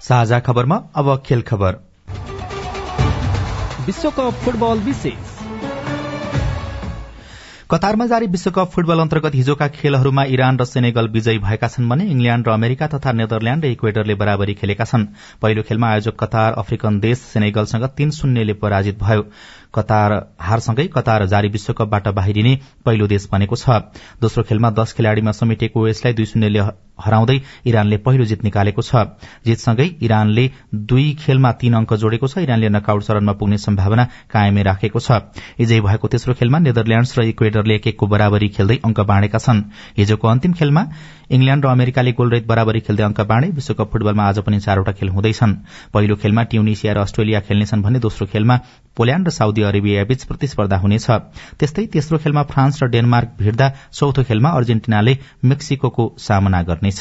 साझा 0.00 0.40
खबरमा 0.40 0.80
अब 0.94 1.10
खेल 1.26 1.42
खबर। 1.42 1.82
विश्वकप 3.86 4.40
फुटबल 4.44 4.78
विशेष। 4.86 5.29
कतारमा 7.70 8.06
जारी 8.06 8.26
विश्वकप 8.26 8.70
फुटबल 8.70 8.98
अन्तर्गत 8.98 9.34
हिजोका 9.34 9.66
खेलहरूमा 9.70 10.22
इरान 10.26 10.56
र 10.58 10.64
सेनेगल 10.66 11.08
विजयी 11.08 11.38
भएका 11.38 11.68
छन् 11.68 11.88
भने 11.88 12.04
इंग्ल्याण्ड 12.04 12.48
र 12.48 12.50
अमेरिका 12.50 12.86
तथा 12.90 13.12
नेदरल्याण्ड 13.12 13.64
र 13.64 13.68
इक्वेडरले 13.70 14.14
बराबरी 14.18 14.54
खेलेका 14.58 14.84
छन्। 14.84 15.06
पहिलो 15.38 15.62
खेलमा 15.62 15.88
आयोजक 15.88 16.16
कतार 16.18 16.58
अफ्रिकन 16.58 16.98
देश 17.00 17.18
सेनेगलसँग 17.30 17.86
तीन 17.94 18.10
शून्यले 18.10 18.54
पराजित 18.58 18.98
भयो। 18.98 19.22
कतार 19.74 20.12
हारसँगै 20.40 20.86
कतार 20.94 21.26
जारी 21.26 21.48
विश्वकपबाट 21.48 22.08
बाहिरिने 22.10 22.58
पहिलो 22.84 23.06
देश 23.06 23.28
बनेको 23.32 23.56
छ। 23.56 23.92
दोस्रो 24.20 24.42
खेलमा 24.42 24.70
दश 24.70 24.92
खेलाड़ीमा 24.92 25.32
समेटिएको 25.32 25.84
वेल्सलाई 25.84 26.12
दुई 26.14 26.26
शून्यले 26.26 26.60
हराउँदै 27.00 27.38
इरानले 27.64 27.96
पहिलो 27.96 28.24
जित 28.24 28.44
निकालेको 28.44 28.82
छ। 28.82 29.16
जितसँगै 29.46 29.86
इरानले 30.02 30.44
दुई 30.74 31.06
खेलमा 31.20 31.52
तीन 31.60 31.74
अङ्क 31.74 31.94
जोडेको 31.94 32.26
छ। 32.26 32.44
इरानले 32.44 32.68
नकआउट 32.68 33.02
चरणमा 33.02 33.32
पुग्ने 33.40 33.58
सम्भावना 33.58 34.04
कायमै 34.28 34.62
राखेको 34.62 35.00
छ। 35.00 35.32
विजयी 35.58 35.80
भएको 35.80 36.08
तेस्रो 36.08 36.34
खेलमा 36.34 36.58
नेदरल्याण्ड्स 36.58 37.18
र 37.18 37.24
इक्वेडरले 37.30 37.74
एक 37.74 37.86
एकको 37.86 38.06
बराबरी 38.06 38.48
खेल्दै 38.52 38.76
अङ्क 38.84 39.00
बाँडेका 39.00 39.38
छन्। 39.38 39.64
हिजोको 39.96 40.28
अन्तिम 40.28 40.52
खेलमा 40.60 40.82
इंग्ल्याण्ड 41.30 41.64
र 41.64 41.68
अमेरिकाले 41.70 42.12
गोलरहित 42.12 42.46
बराबरी 42.46 42.80
खेल्दै 42.84 43.04
अङ्क 43.04 43.20
बाँडे। 43.22 43.48
विश्वकप 43.54 43.88
फुटबलमा 43.92 44.24
आज 44.28 44.38
पनि 44.44 44.60
चारवटा 44.60 44.92
खेल 44.92 45.08
हुँदैछन्। 45.08 45.54
पहिलो 45.94 46.14
खेलमा 46.20 46.42
ट्युनिसिया 46.50 46.92
र 46.92 46.98
अस्ट्रेलिया 47.06 47.40
खेल्नेछन् 47.48 47.82
भने 47.82 47.98
दोस्रो 48.00 48.26
खेलमा 48.26 48.56
पोल्याण्ड 49.00 49.26
र 49.26 49.32
साउदी 49.32 49.62
अरेबियाबीच 49.64 50.24
प्रतिस्पर्धा 50.28 50.76
हुनेछ। 50.78 51.10
त्यस्तै 51.58 51.86
तेस्रो 51.96 52.18
खेलमा 52.20 52.42
फ्रान्स 52.52 52.82
र 52.82 52.92
डेनमार्क 52.92 53.36
भिड्दा 53.40 53.68
चौथो 53.90 54.22
खेलमा 54.28 54.50
अर्जेन्टिनाले 54.60 55.18
मेक्सिको 55.44 56.08
सामना 56.20 56.62
गर्नेछ। 56.68 57.00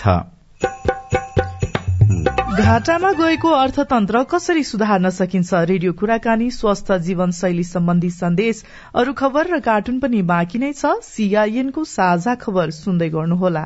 घाटामा 2.59 3.11
गएको 3.17 3.49
अर्थतन्त्र 3.55 4.21
कसरी 4.31 4.63
सुधार्न 4.63 5.09
सकिन्छ? 5.09 5.53
रेडियो 5.65 5.91
कुराकानी 5.93 6.49
स्वस्थ 6.51 6.91
जीवनशैली 7.07 7.63
सम्बन्धी 7.63 8.09
सन्देश 8.11 8.63
अरू 8.95 9.13
खबर 9.15 9.43
र 9.47 9.59
कार्टुन 9.61 9.99
पनि 9.99 10.21
बाँकी 10.31 10.59
नै 10.59 10.71
छ। 10.73 10.99
सीआईएनको 11.03 11.83
साझा 11.89 12.35
खबर 12.35 12.69
सुन्दै 12.77 13.09
गर्नुहोला। 13.09 13.65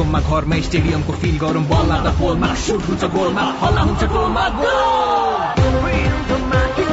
डिसोममा 0.00 0.20
घरमा 0.32 0.56
स्टेडियमको 0.64 1.12
फिल 1.12 1.36
गरौँ 1.38 1.62
बल 1.68 1.88
लाग्दा 1.88 2.10
पोलमा 2.18 2.48
सुट 2.56 2.82
हुन्छ 2.88 3.04
गोलमा 3.14 3.42
हल्ला 3.60 3.80
हुन्छ 3.80 4.04
गोलमा 4.12 4.44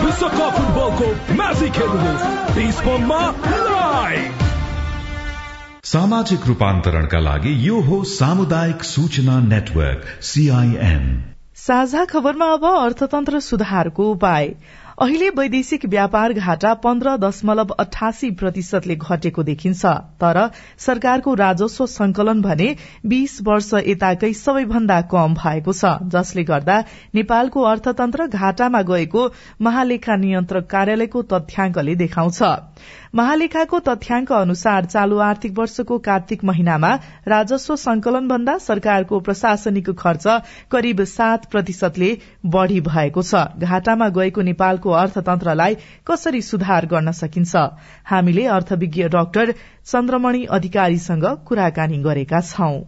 विश्वकप 0.04 0.41
फुटबलको 0.56 1.08
म्याजिक 1.36 1.72
खेल्नुहोस् 1.78 2.26
डिसोममा 2.56 3.20
लाइभ 3.67 4.43
सामाजिक 5.88 6.48
रूपान्तरणका 6.48 7.20
लागि 7.30 7.54
यो 7.67 7.80
हो 7.88 8.04
सामुदायिक 8.12 8.84
सूचना 8.84 9.39
नेटवर्क 9.48 10.12
सीआईएन 10.32 11.08
साझा 11.63 12.04
खबरमा 12.12 12.52
अब 12.54 12.65
अर्थतन्त्र 12.74 13.39
सुधारको 13.48 14.12
उपाय 14.12 14.54
अहिले 14.98 15.30
वैदेशिक 15.30 15.86
व्यापार 15.86 16.34
घाटा 16.34 16.74
पन्ध्र 16.84 17.12
दशमलव 17.18 17.74
अठासी 17.80 18.30
प्रतिशतले 18.32 18.96
घटेको 18.96 19.44
देखिन्छ 19.44 19.92
तर 20.24 20.40
सरकारको 20.86 21.34
राजस्व 21.34 21.86
संकलन 21.86 22.42
भने 22.42 22.70
बीस 23.06 23.38
वर्ष 23.44 23.70
यताकै 23.88 24.32
सबैभन्दा 24.34 25.00
कम 25.12 25.36
भएको 25.36 25.76
छ 25.82 25.92
जसले 26.16 26.44
गर्दा 26.44 26.80
नेपालको 27.16 27.68
अर्थतन्त्र 27.74 28.28
घाटामा 28.42 28.82
गएको 28.90 29.28
महालेखा 29.62 30.16
नियन्त्रक 30.18 30.70
कार्यालयको 30.70 31.22
तथ्याङ्कले 31.34 31.96
देखाउँछ। 31.96 32.42
महालेखाको 33.15 33.80
तथ्याङ्क 33.80 34.32
अनुसार 34.32 34.86
चालू 34.86 35.17
आर्थिक 35.17 35.58
वर्षको 35.58 35.98
कार्तिक 36.00 36.43
महिनामा 36.43 36.93
राजस्व 37.28 37.76
संकलन 37.76 38.28
भन्दा 38.28 38.58
सरकारको 38.58 39.20
प्रशासनिक 39.20 39.89
खर्च 39.89 40.28
करिब 40.72 41.04
सात 41.04 41.46
प्रतिशतले 41.52 42.17
बढ़ी 42.46 42.82
भएको 42.82 43.22
छ। 43.22 43.36
घाटामा 43.58 44.10
गएको 44.10 44.41
नेपालको 44.41 44.89
अर्थतन्त्रलाई 44.91 45.76
कसरी 46.08 46.41
सुधार 46.41 46.86
गर्न 46.86 47.12
सकिन्छ? 47.12 47.56
हामीले 48.06 48.46
अर्थविज्ञ 48.46 49.08
डाक्टर 49.10 49.52
चन्द्रमणि 49.86 50.46
अधिकारीसँग 50.52 51.26
कुराकानी 51.48 51.98
गरेका 51.98 52.41
छौं। 52.41 52.82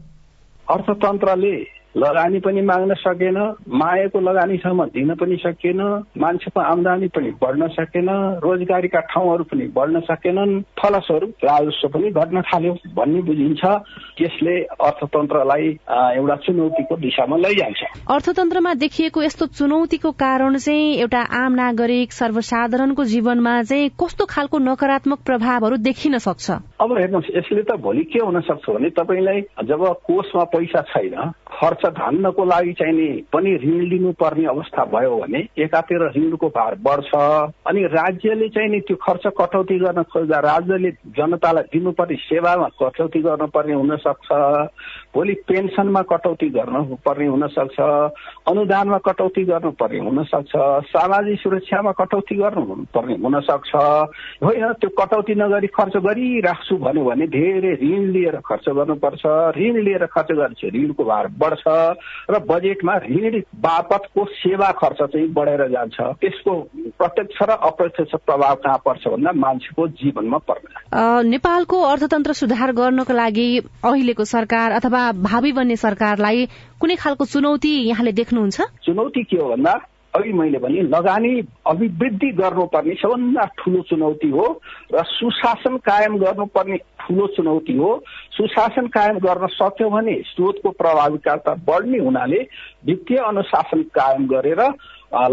अर्थतन्त्रले 0.68 1.79
लगानी 1.96 2.40
पनि 2.40 2.62
माग्न 2.62 2.94
सकेन 2.94 3.38
मायाको 3.74 4.20
लगानीसम्म 4.20 4.86
दिन 4.94 5.14
पनि 5.16 5.36
सकिएन 5.36 5.82
मान्छेको 6.18 6.60
आमदानी 6.62 7.08
पनि 7.08 7.32
बढ्न 7.42 7.68
सकेन 7.68 8.10
रोजगारीका 8.44 9.00
ठाउँहरू 9.10 9.44
पनि 9.44 9.66
बढ्न 9.74 10.00
सकेनन् 10.06 10.62
फलस्वरूप 10.80 11.32
राजस्व 11.44 11.88
पनि 11.90 12.12
घट्न 12.12 12.42
थाल्यो 12.42 12.74
भन्ने 12.94 13.22
बुझिन्छ। 13.22 13.64
त्यसले 14.18 14.56
अर्थतन्त्रलाई 14.80 15.68
एउटा 15.90 16.36
चुनौतीको 16.46 16.96
दिशामा 16.96 17.38
लैजान्छ। 17.38 17.82
अर्थतन्त्रमा 18.06 18.74
देखिएको 18.74 19.24
यस्तो 19.24 19.46
चुनौतीको 19.58 20.12
कारण 20.12 20.58
चाहिँ 20.58 20.94
एउटा 21.02 21.22
आम 21.42 21.54
नागरिक 21.56 22.14
सर्वसाधारणको 22.14 23.04
जीवनमा 23.06 23.56
चाहिँ 23.64 23.90
कस्तो 23.98 24.26
खालको 24.30 24.58
नकारात्मक 24.60 25.20
प्रभावहरू 25.26 25.78
देखिन 25.90 26.18
सक्छ? 26.20 26.48
अब 26.80 26.98
हेर्नुहोस् 26.98 27.34
यसले 27.36 27.64
त 27.64 27.82
भोलि 27.82 28.04
के 28.14 28.20
हुन 28.20 28.40
सक्छ 28.46 28.70
भने 28.70 28.90
तपाईँलाई 28.94 29.42
जब 29.66 29.82
कोषमा 30.06 30.44
पैसा 30.54 30.82
छैन 30.94 31.32
खर्च 31.50 31.79
धान्नको 31.86 32.46
लागि 32.46 32.74
चाहिँ 32.74 32.94
नि 32.94 33.08
पनि 33.34 33.56
ऋण 33.64 33.80
लिनुपर्ने 33.90 34.46
अवस्था 34.46 34.86
भयो 34.86 35.16
भने 35.18 35.40
एकातिर 35.58 36.04
ऋणको 36.18 36.48
भार 36.50 36.76
बढ्छ। 36.82 37.12
अनि 37.68 37.84
राज्यले 37.94 38.48
चाहिँ 38.50 38.70
नि 38.70 38.80
त्यो 38.88 38.96
खर्च 38.98 39.28
कटौती 39.38 39.78
गर्न 39.80 40.04
खोज्दा 40.14 40.40
राज्यले 40.40 40.92
जनतालाई 41.18 41.64
दिनुपर्ने 41.74 42.16
सेवामा 42.18 42.68
कटौती 42.82 43.20
गर्नुपर्ने 43.20 43.74
हुन 43.74 43.96
सक्छ 43.98 44.28
भोलि 45.16 45.34
पेन्सनमा 45.48 46.02
कटौती 46.12 46.50
गर्नुपर्ने 46.50 47.28
हुन 47.28 47.48
सक्छ 47.48 47.80
अनुदानमा 48.50 48.98
कटौती 49.08 49.44
गर्नुपर्ने 49.44 50.00
हुन 50.00 50.24
सक्छ 50.24 50.52
सामाजिक 50.90 51.40
सुरक्षामा 51.40 51.92
कटौती 52.00 52.36
गर्नुपर्ने 52.36 53.16
हुन 53.24 53.40
सक्छ 53.42 53.76
होइन 54.44 54.72
त्यो 54.82 54.90
कटौती 55.00 55.36
नगरी 55.36 55.68
खर्च 55.68 55.98
गरिराख्छु 56.06 56.78
भन्यो 56.78 57.04
भने 57.06 57.28
धेरै 57.28 57.74
ऋण 57.82 58.04
लिएर 58.12 58.36
खर्च 58.46 58.70
गर्नुपर्छ। 58.70 59.26
ऋण 59.58 59.82
लिएर 59.84 60.06
खर्च 60.06 60.32
गरेपछि 60.32 60.70
ऋणको 60.76 61.04
भार 61.04 61.28
बढ्छ। 61.40 61.64
र 62.30 62.40
बजेटमा 62.50 62.96
ऋण 62.98 63.40
बापतको 63.56 64.26
सेवा 64.26 64.72
खर्च 64.72 65.02
चाहिँ 65.02 65.28
बढेर 65.34 65.68
जान्छ। 65.68 65.98
त्यसको 66.22 66.54
प्रत्यक्ष 66.98 67.42
र 67.42 67.50
अप्रत्यक्ष 67.50 68.16
प्रभाव 68.26 68.56
कहाँ 68.56 68.78
पर्छ 68.86 69.08
भन्दा 69.08 69.32
मान्छेको 69.32 69.88
जीवनमा 69.88 70.38
पर्छ। 70.38 70.64
नेपालको 71.26 71.82
अर्थतन्त्र 71.82 72.34
सुधार 72.34 72.72
गर्नको 72.72 73.14
लागि 73.14 73.48
अहिलेको 73.86 74.26
सरकार 74.26 74.72
अथवा 74.72 75.12
भावी 75.12 75.52
बन्ने 75.52 75.76
सरकारलाई 75.76 76.46
कुनै 76.82 76.96
खालको 76.96 77.26
चुनौती 77.26 77.74
यहाँले 77.90 78.12
देख्नुहुन्छ? 78.12 78.62
चुनौती 78.84 79.24
के 79.24 79.38
हो 79.38 79.50
भन्दा 79.50 79.74
अघि 80.16 80.32
मैले 80.34 80.58
भने 80.58 80.82
लगानी 80.82 81.32
अभिवृद्धि 81.68 82.30
गर्नुपर्ने 82.38 82.94
सबभन्दा 83.02 83.46
ठुलो 83.58 83.82
चुनौती 83.90 84.30
हो 84.30 84.46
र 84.94 85.04
सुशासन 85.06 85.78
कायम 85.86 86.18
गर्नुपर्ने 86.18 86.78
ठुलो 87.00 87.28
चुनौती 87.36 87.76
हो। 87.78 87.92
सुशासन 88.32 88.88
कायम 88.88 89.18
गर्न 89.20 89.48
सक्यो 89.54 89.90
भने 89.90 90.16
स्रोतको 90.26 90.70
प्रभाविता 90.82 91.54
बढ्ने 91.68 92.00
हुनाले 92.00 92.42
वित्तीय 92.86 93.18
अनुशासन 93.28 93.82
कायम 93.94 94.28
गरेर 94.28 94.62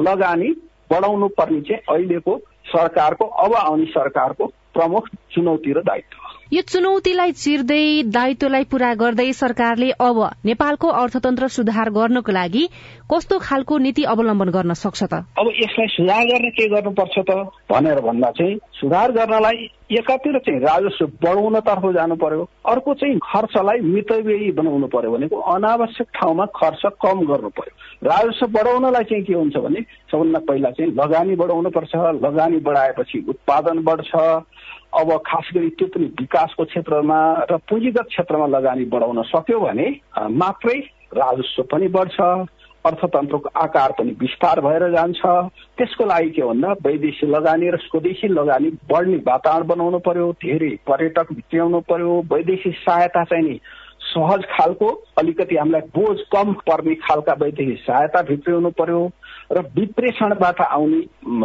लगानी 0.01 0.51
बढाउनु 0.93 1.29
पर्ने 1.39 1.61
चाहिँ 1.61 1.83
अहिलेको 1.89 2.39
सरकारको 2.67 3.25
अब 3.25 3.55
आउने 3.57 3.85
सरकारको 3.91 4.47
प्रमुख 4.75 5.09
चुनौती 5.35 5.73
र 5.73 5.83
दायित्व 5.83 6.36
यो 6.53 6.63
चुनौतीलाई 6.63 7.33
चिर्दै 7.43 8.07
दायित्वलाई 8.15 8.65
पूरा 8.71 8.93
गर्दै 8.95 9.33
सरकारले 9.35 9.91
अब 9.99 10.19
नेपालको 10.47 10.89
अर्थतन्त्र 10.99 11.49
सुधार 11.55 11.91
गर्नको 11.97 12.33
लागि 12.33 12.63
कस्तो 13.13 13.39
खालको 13.47 13.79
नीति 13.87 14.03
अवलम्बन 14.13 14.51
गर्न 14.57 14.75
सक्छ 14.79 15.03
त? 15.03 15.27
अब 15.39 15.47
यसलाई 15.63 15.89
सुधार 15.97 16.23
गर्न 16.31 16.51
के 16.55 16.69
गर्नुपर्छ 16.75 17.19
त? 17.19 17.51
भनेर 17.71 18.01
भन्दा 18.07 18.31
चाहिँ 18.39 18.59
सुधार 18.79 19.13
गर्नलाई 19.19 19.67
एकातिर 19.99 20.39
चाहिँ 20.47 20.61
राजस्व 20.61 21.07
बढाउनतर्फ 21.27 21.85
जानु 21.99 22.15
पर्यो 22.23 22.49
अर्को 22.71 22.95
चाहिँ 22.95 23.19
खर्चलाई 23.27 23.81
मितव्ययी 23.91 24.51
बनाउनु 24.55 24.87
पर्यो 24.95 25.11
भनेको 25.19 25.41
अनावश्यक 25.55 26.09
ठाउँमा 26.15 26.47
खर्च 26.63 26.83
कम 27.03 27.27
गर्नु 27.27 27.51
पर्यो। 27.59 27.75
राजस्व 28.11 28.47
बढाउनलाई 28.55 29.05
चाहिँ 29.11 29.25
के 29.25 29.35
हुन्छ 29.35 29.57
भने 29.67 29.83
सबभन्दा 30.13 30.41
पहिला 30.47 30.71
चाहिँ 30.79 30.93
लगानी 30.95 31.35
बढाउनु 31.43 31.71
पर्छ 31.75 31.95
लगानी 32.23 32.59
बढाएपछि 32.71 33.25
उत्पादन 33.35 33.83
बढ्छ 33.91 34.15
अब 34.97 35.17
खास 35.27 35.51
गरी 35.55 35.69
त्यो 35.79 35.87
पनि 35.95 36.07
विकासको 36.21 36.65
क्षेत्रमा 36.65 37.19
र 37.51 37.57
पुँजीगत 37.69 38.07
क्षेत्रमा 38.09 38.47
लगानी 38.49 38.85
बढाउन 38.93 39.23
सक्यो 39.29 39.61
भने 39.61 39.89
मात्रै 40.35 40.79
राजस्व 41.15 41.63
पनि 41.73 41.89
बढ्छ 41.97 42.21
अर्थतन्त्रको 42.85 43.51
आकार 43.59 43.93
पनि 43.99 44.11
विस्तार 44.21 44.61
भएर 44.61 44.91
जान्छ। 44.91 45.21
त्यसको 45.79 46.05
लागि 46.07 46.31
के 46.31 46.43
भन्दा 46.43 46.73
वैदेशिक 46.87 47.31
लगानी 47.31 47.71
र 47.71 47.77
स्वदेशी 47.83 48.29
लगानी 48.29 48.71
बढ्ने 48.91 49.17
वातावरण 49.27 49.67
बनाउनु 49.67 49.99
पर्यो 50.07 50.31
धेरै 50.45 50.71
पर्यटक 50.87 51.33
भित्र्याउनु 51.33 51.81
पर्यो 51.91 52.13
वैदेशिक 52.33 52.75
सहायता 52.79 53.25
चाहिँ 53.25 53.45
नि 53.45 53.59
सहज 54.07 54.45
खालको 54.51 54.89
अलिकति 55.19 55.57
हामीलाई 55.57 55.81
बोझ 55.97 56.17
कम 56.33 56.53
पर्ने 56.63 56.95
खालका 57.03 57.33
वैदेशिक 57.43 57.79
सहायता 57.87 58.23
भित्र्याउनु 58.23 58.71
पर्यो 58.79 59.03
र 59.53 59.61
विप्रेषणबाट 59.77 60.61
आउने 60.63 61.01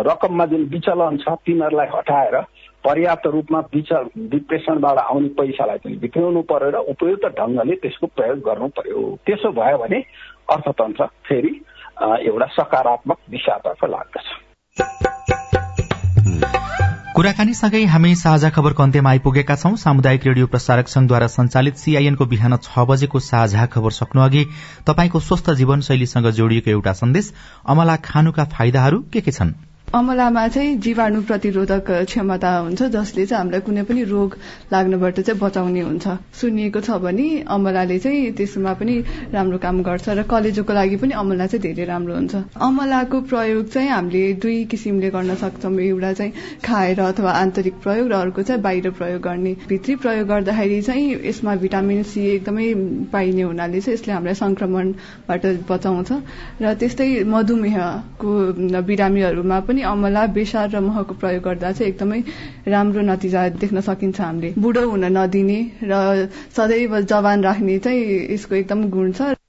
रकममा 0.09 0.45
जुन 0.45 0.63
विचलन 0.73 1.17
छ 1.17 1.35
तिनीहरूलाई 1.45 1.87
हटाएर 1.95 2.37
पर्याप्त 2.85 3.27
रूपमा 3.27 3.59
विप्रेषणबाट 4.33 4.97
आउने 4.97 5.29
पैसालाई 5.39 5.77
पनि 5.83 5.95
भित्राउनु 6.03 6.41
पर्यो 6.51 6.69
र 6.69 6.77
उपयुक्त 6.93 7.25
ढङ्गले 7.39 7.75
त्यसको 7.83 8.07
प्रयोग 8.17 8.39
गर्नु 8.47 8.67
पर्यो। 8.77 8.99
त्यसो 9.25 9.51
भयो 9.53 9.77
भने 9.77 9.99
अर्थतन्त्र 10.49 11.05
फेरि 11.27 11.53
एउटा 12.01 12.47
सकारात्मक 12.57 13.17
दिशातर्फ 13.31 13.81
लाग्दछ। 13.95 14.27
कुराकानीसँगै 17.15 17.83
हामी 17.85 18.15
साझा 18.15 18.49
खबरको 18.49 18.83
अन्त्यमा 18.83 19.09
आइपुगेका 19.09 19.55
छौं। 19.55 19.75
सामुदायिक 19.77 20.25
रेडियो 20.25 20.47
प्रसारक 20.47 20.87
संघद्वारा 20.87 21.27
संचालित 21.27 21.75
सीआईएनको 21.77 22.25
बिहान 22.25 22.57
छ 22.57 22.85
बजेको 22.89 23.19
साझा 23.21 23.65
खबर 23.73 23.91
सक्नु 23.93 24.21
अघि 24.21 24.43
तपाईँको 24.87 25.19
स्वस्थ 25.21 25.49
जीवनशैलीसँग 25.59 26.29
जोडिएको 26.39 26.71
एउटा 26.71 26.93
सन्देश 27.01 27.33
अमला 27.67 27.95
खानुका 28.07 28.45
फाइदाहरू 28.55 28.99
के 29.13 29.21
के 29.21 29.31
छन्? 29.31 29.70
अमलामा 29.91 30.47
चाहिँ 30.47 30.75
जीवाणु 30.79 31.21
प्रतिरोधक 31.27 31.89
क्षमता 32.07 32.49
हुन्छ 32.57 32.83
जसले 32.91 33.25
चाहिँ 33.25 33.39
हामीलाई 33.39 33.61
कुनै 33.61 33.81
पनि 33.83 34.03
रोग 34.07 34.35
लाग्नबाट 34.71 35.19
चाहिँ 35.19 35.39
बचाउने 35.39 35.81
हुन्छ। 35.81 36.07
सुनिएको 36.39 36.79
छ 36.79 36.95
भने 37.03 37.25
अमलाले 37.51 37.97
चाहिँ 37.99 38.31
त्यसमा 38.39 38.73
पनि 38.79 38.95
राम्रो 39.33 39.57
काम 39.59 39.81
गर्छ 39.83 40.07
र 40.09 40.23
कलेजोको 40.31 40.73
लागि 40.73 40.95
पनि 40.95 41.13
अमला 41.13 41.47
चाहिँ 41.47 41.63
धेरै 41.63 41.85
राम्रो 41.91 42.15
हुन्छ। 42.15 42.35
अमलाको 42.55 43.19
प्रयोग 43.27 43.67
चाहिँ 43.67 43.89
हामीले 43.89 44.33
दुई 44.39 44.63
किसिमले 44.71 45.09
गर्न 45.11 45.35
सक्छौँ। 45.43 45.79
एउटा 45.81 46.13
चाहिँ 46.13 46.31
खाएर 46.63 46.99
अथवा 47.01 47.31
आन्तरिक 47.43 47.75
प्रयोग 47.83 48.07
र 48.07 48.15
अर्को 48.15 48.41
चाहिँ 48.47 48.61
बाहिर 48.61 48.89
प्रयोग 48.95 49.21
गर्ने। 49.21 49.53
भित्री 49.67 49.95
प्रयोग 49.99 50.27
गर्दाखेरि 50.27 50.81
चाहिँ 50.87 51.19
यसमा 51.27 51.55
भिटामिन 51.67 52.03
सी 52.07 52.25
एकदमै 52.35 52.69
पाइने 53.11 53.41
हुनाले 53.43 53.81
चाहिँ 53.81 53.99
यसले 53.99 54.13
हामीलाई 54.13 54.39
संक्रमणबाट 54.39 55.45
बचाउँछ। 55.67 56.11
र 56.63 56.73
त्यस्तै 56.79 57.11
मधुमेहको 57.27 58.31
बिरामीहरूमा 58.87 59.59
पनि 59.59 59.79
पनि 59.81 59.89
अमला 59.89 60.25
बेसार 60.29 60.69
र 60.69 60.79
महको 60.79 61.13
प्रयोग 61.17 61.43
गर्दा 61.43 61.71
चाहिँ 61.71 61.91
एकदमै 61.91 62.19
राम्रो 62.67 63.01
नतिजा 63.01 63.41
देख्न 63.57 63.81
सकिन्छ 63.81 64.21
हामीले। 64.21 64.53
बुढो 64.57 64.85
हुन 64.89 65.05
नदिने 65.17 65.59
र 65.83 66.29
सदैव 66.53 66.99
जवान 67.09 67.43
राख्ने 67.43 67.79
चाहिँ 67.79 68.01
यसको 68.29 68.55
एकदम 68.55 68.89
गुण 68.89 69.11
छ। 69.13 69.40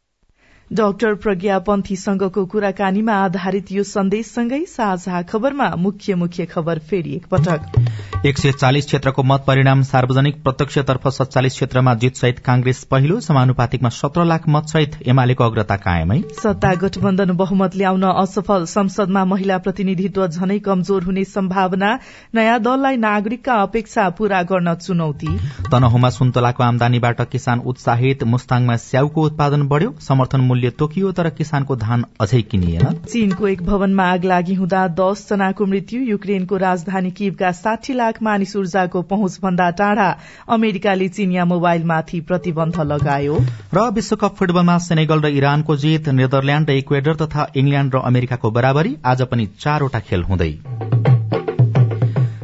डाक्टर 0.72 1.14
प्रज्ञा 1.14 1.58
पन्थीसँगको 1.58 2.44
कुराकानीमा 2.46 3.14
आधारित 3.14 3.72
यो 3.72 3.82
सन्देशसँगै 3.84 4.60
साझा 4.66 5.20
खबरमा 5.22 5.68
मुख्य 5.78 6.14
मुख्य 6.14 6.44
खबर 6.46 6.78
फेरि 6.80 7.14
एकपटक। 7.14 8.24
एक 8.26 8.38
सय 8.38 8.52
चालिस 8.52 8.86
क्षेत्रको 8.86 9.22
मत 9.22 9.44
परिणाम 9.46 9.82
सार्वजनिक 9.82 10.42
प्रत्यक्षतर्फ 10.42 11.08
सत्तालिस 11.08 11.52
क्षेत्रमा 11.52 11.94
जितसहित 11.94 12.38
कांग्रेस 12.38 12.82
पहिलो 12.84 13.18
समानुपातिकमा 13.20 13.88
सत्र 13.88 14.24
लाख 14.24 14.48
मतसहित 14.48 14.96
एमालेको 15.06 15.44
अग्रता 15.44 15.76
कायमै। 15.76 16.18
सत्ता 16.42 16.72
गठबन्धन 16.82 17.32
बहुमत 17.36 17.76
ल्याउन 17.76 18.04
असफल 18.04 18.64
संसदमा 18.64 19.24
महिला 19.24 19.58
प्रतिनिधित्व 19.58 20.26
झनै 20.26 20.58
कमजोर 20.60 21.02
हुने 21.02 21.24
सम्भावना 21.26 21.92
नयाँ 22.34 22.58
दललाई 22.60 22.96
नागरिकका 23.04 23.60
अपेक्षा 23.62 24.08
पूरा 24.16 24.42
गर्न 24.48 24.74
चुनौती। 24.78 25.36
तनहुमा 25.68 26.10
सुन्तलाको 26.12 26.62
आमदानीबाट 26.62 27.20
किसान 27.28 27.60
उत्साहित 27.66 28.24
मुस्ताङमा 28.32 28.76
स्याउको 28.88 29.26
उत्पादन 29.26 29.68
बढ़्यो 29.68 29.94
समर्थन 30.08 30.40
मूल्य 30.42 30.60
तोकियो 30.70 31.12
तर 31.12 31.30
किसानको 31.30 31.76
धान 31.76 32.04
अझै 32.20 32.42
किनिएन। 32.42 32.92
चीनको 33.08 33.48
एक 33.48 33.62
भवनमा 33.62 34.04
आग 34.04 34.24
लागि 34.24 34.54
हुँदा 34.54 34.86
दस 34.88 35.28
जनाको 35.30 35.66
मृत्यु 35.66 36.00
युक्रेनको 36.02 36.56
राजधानी 36.56 37.10
किवका 37.10 37.52
साठी 37.52 37.92
लाख 37.92 38.00
लाख 38.02 38.22
मानिस 38.22 38.56
ऊर्जाको 38.56 39.02
पहुँच 39.02 39.38
भन्दा 39.42 39.70
टाढा 39.70 40.18
अमेरिकाले 40.48 41.08
चिनिया 41.08 41.44
मोबाइलमाथि 41.44 42.20
प्रतिबन्ध 42.20 42.80
लगायो। 42.80 43.38
र 43.74 43.90
विश्वकप 43.90 44.34
फुटबलमा 44.34 44.78
सेनेगल 44.78 45.20
र 45.20 45.26
इरानको 45.28 45.76
जित 45.76 46.08
नेदरल्याण्ड 46.08 46.70
र 46.70 46.72
इक्वेडर 46.72 47.14
तथा 47.14 47.46
इंग्ल्याण्ड 47.56 47.94
र 47.94 47.98
अमेरिकाको 47.98 48.50
बराबरी 48.50 48.96
आज 49.04 49.22
पनि 49.22 49.46
चारवटा 49.60 50.00
खेल 50.00 50.22
हुँदै। 50.22 51.01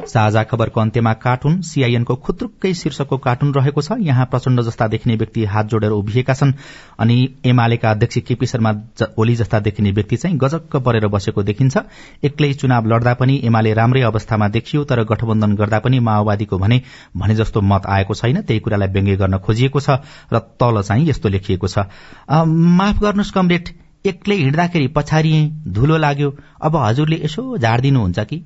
साझा 0.09 0.43
खबरको 0.43 0.79
अन्त्यमा 0.81 1.13
कार्टुन 1.15 1.59
सीआईएनको 1.61 2.15
खुत्रुक्कै 2.17 2.73
शीर्षकको 2.73 3.17
कार्टुन 3.19 3.53
रहेको 3.53 3.81
छ। 3.81 3.97
यहाँ 4.01 4.25
प्रचण्ड 4.25 4.61
जस्ता 4.61 4.87
देखिने 4.87 5.15
व्यक्ति 5.15 5.43
हात 5.45 5.65
जोडेर 5.69 5.91
उभिएका 5.91 6.33
छन्। 6.33 6.53
अनि 6.99 7.17
एमालेका 7.45 7.91
अध्यक्ष 7.91 8.17
केपी 8.27 8.45
शर्मा 8.45 8.73
ओली 9.17 9.35
जस्ता 9.35 9.59
देखिने 9.59 9.91
व्यक्ति 9.91 10.17
चाहिँ 10.17 10.37
गजक्क 10.37 10.75
परेर 10.77 11.07
बसेको 11.07 11.43
देखिन्छ। 11.43 11.77
एक्लै 12.23 12.53
चुनाव 12.55 12.87
लड्दा 12.87 13.13
पनि 13.13 13.39
एमाले 13.43 13.73
राम्रै 13.73 14.01
अवस्थामा 14.03 14.47
देखियो 14.49 14.83
तर 14.83 15.03
गठबन्धन 15.05 15.55
गर्दा 15.55 15.79
पनि 15.79 15.99
माओवादीको 16.01 16.57
भने 16.57 16.81
भने 17.15 17.35
जस्तो 17.35 17.61
मत 17.63 17.85
आएको 17.87 18.13
छैन। 18.15 18.41
त्यही 18.41 18.59
कुरालाई 18.59 18.87
व्यङ्ग्य 18.89 19.15
गर्न 19.15 19.37
खोजिएको 19.39 19.79
छ 19.79 20.01
र 20.33 20.39
तल 20.59 20.81
चाहिँ 20.81 21.07
यस्तो 21.09 21.29
लेखिएको 21.29 21.67
छ। 21.67 21.85
माफ 22.29 23.01
गर्नुहोस् 23.01 23.31
कमरेड 23.31 23.69
एक्लै 24.05 24.35
हिँड्दाखेरि 24.37 24.87
पछारिए 24.95 25.41
धुलो 25.69 25.97
लाग्यो। 25.99 26.29
अब 26.61 26.75
हजुरले 26.77 27.19
यसो 27.23 27.57
झाडिदिनुहुन्छ 27.57 28.19
कि? 28.21 28.37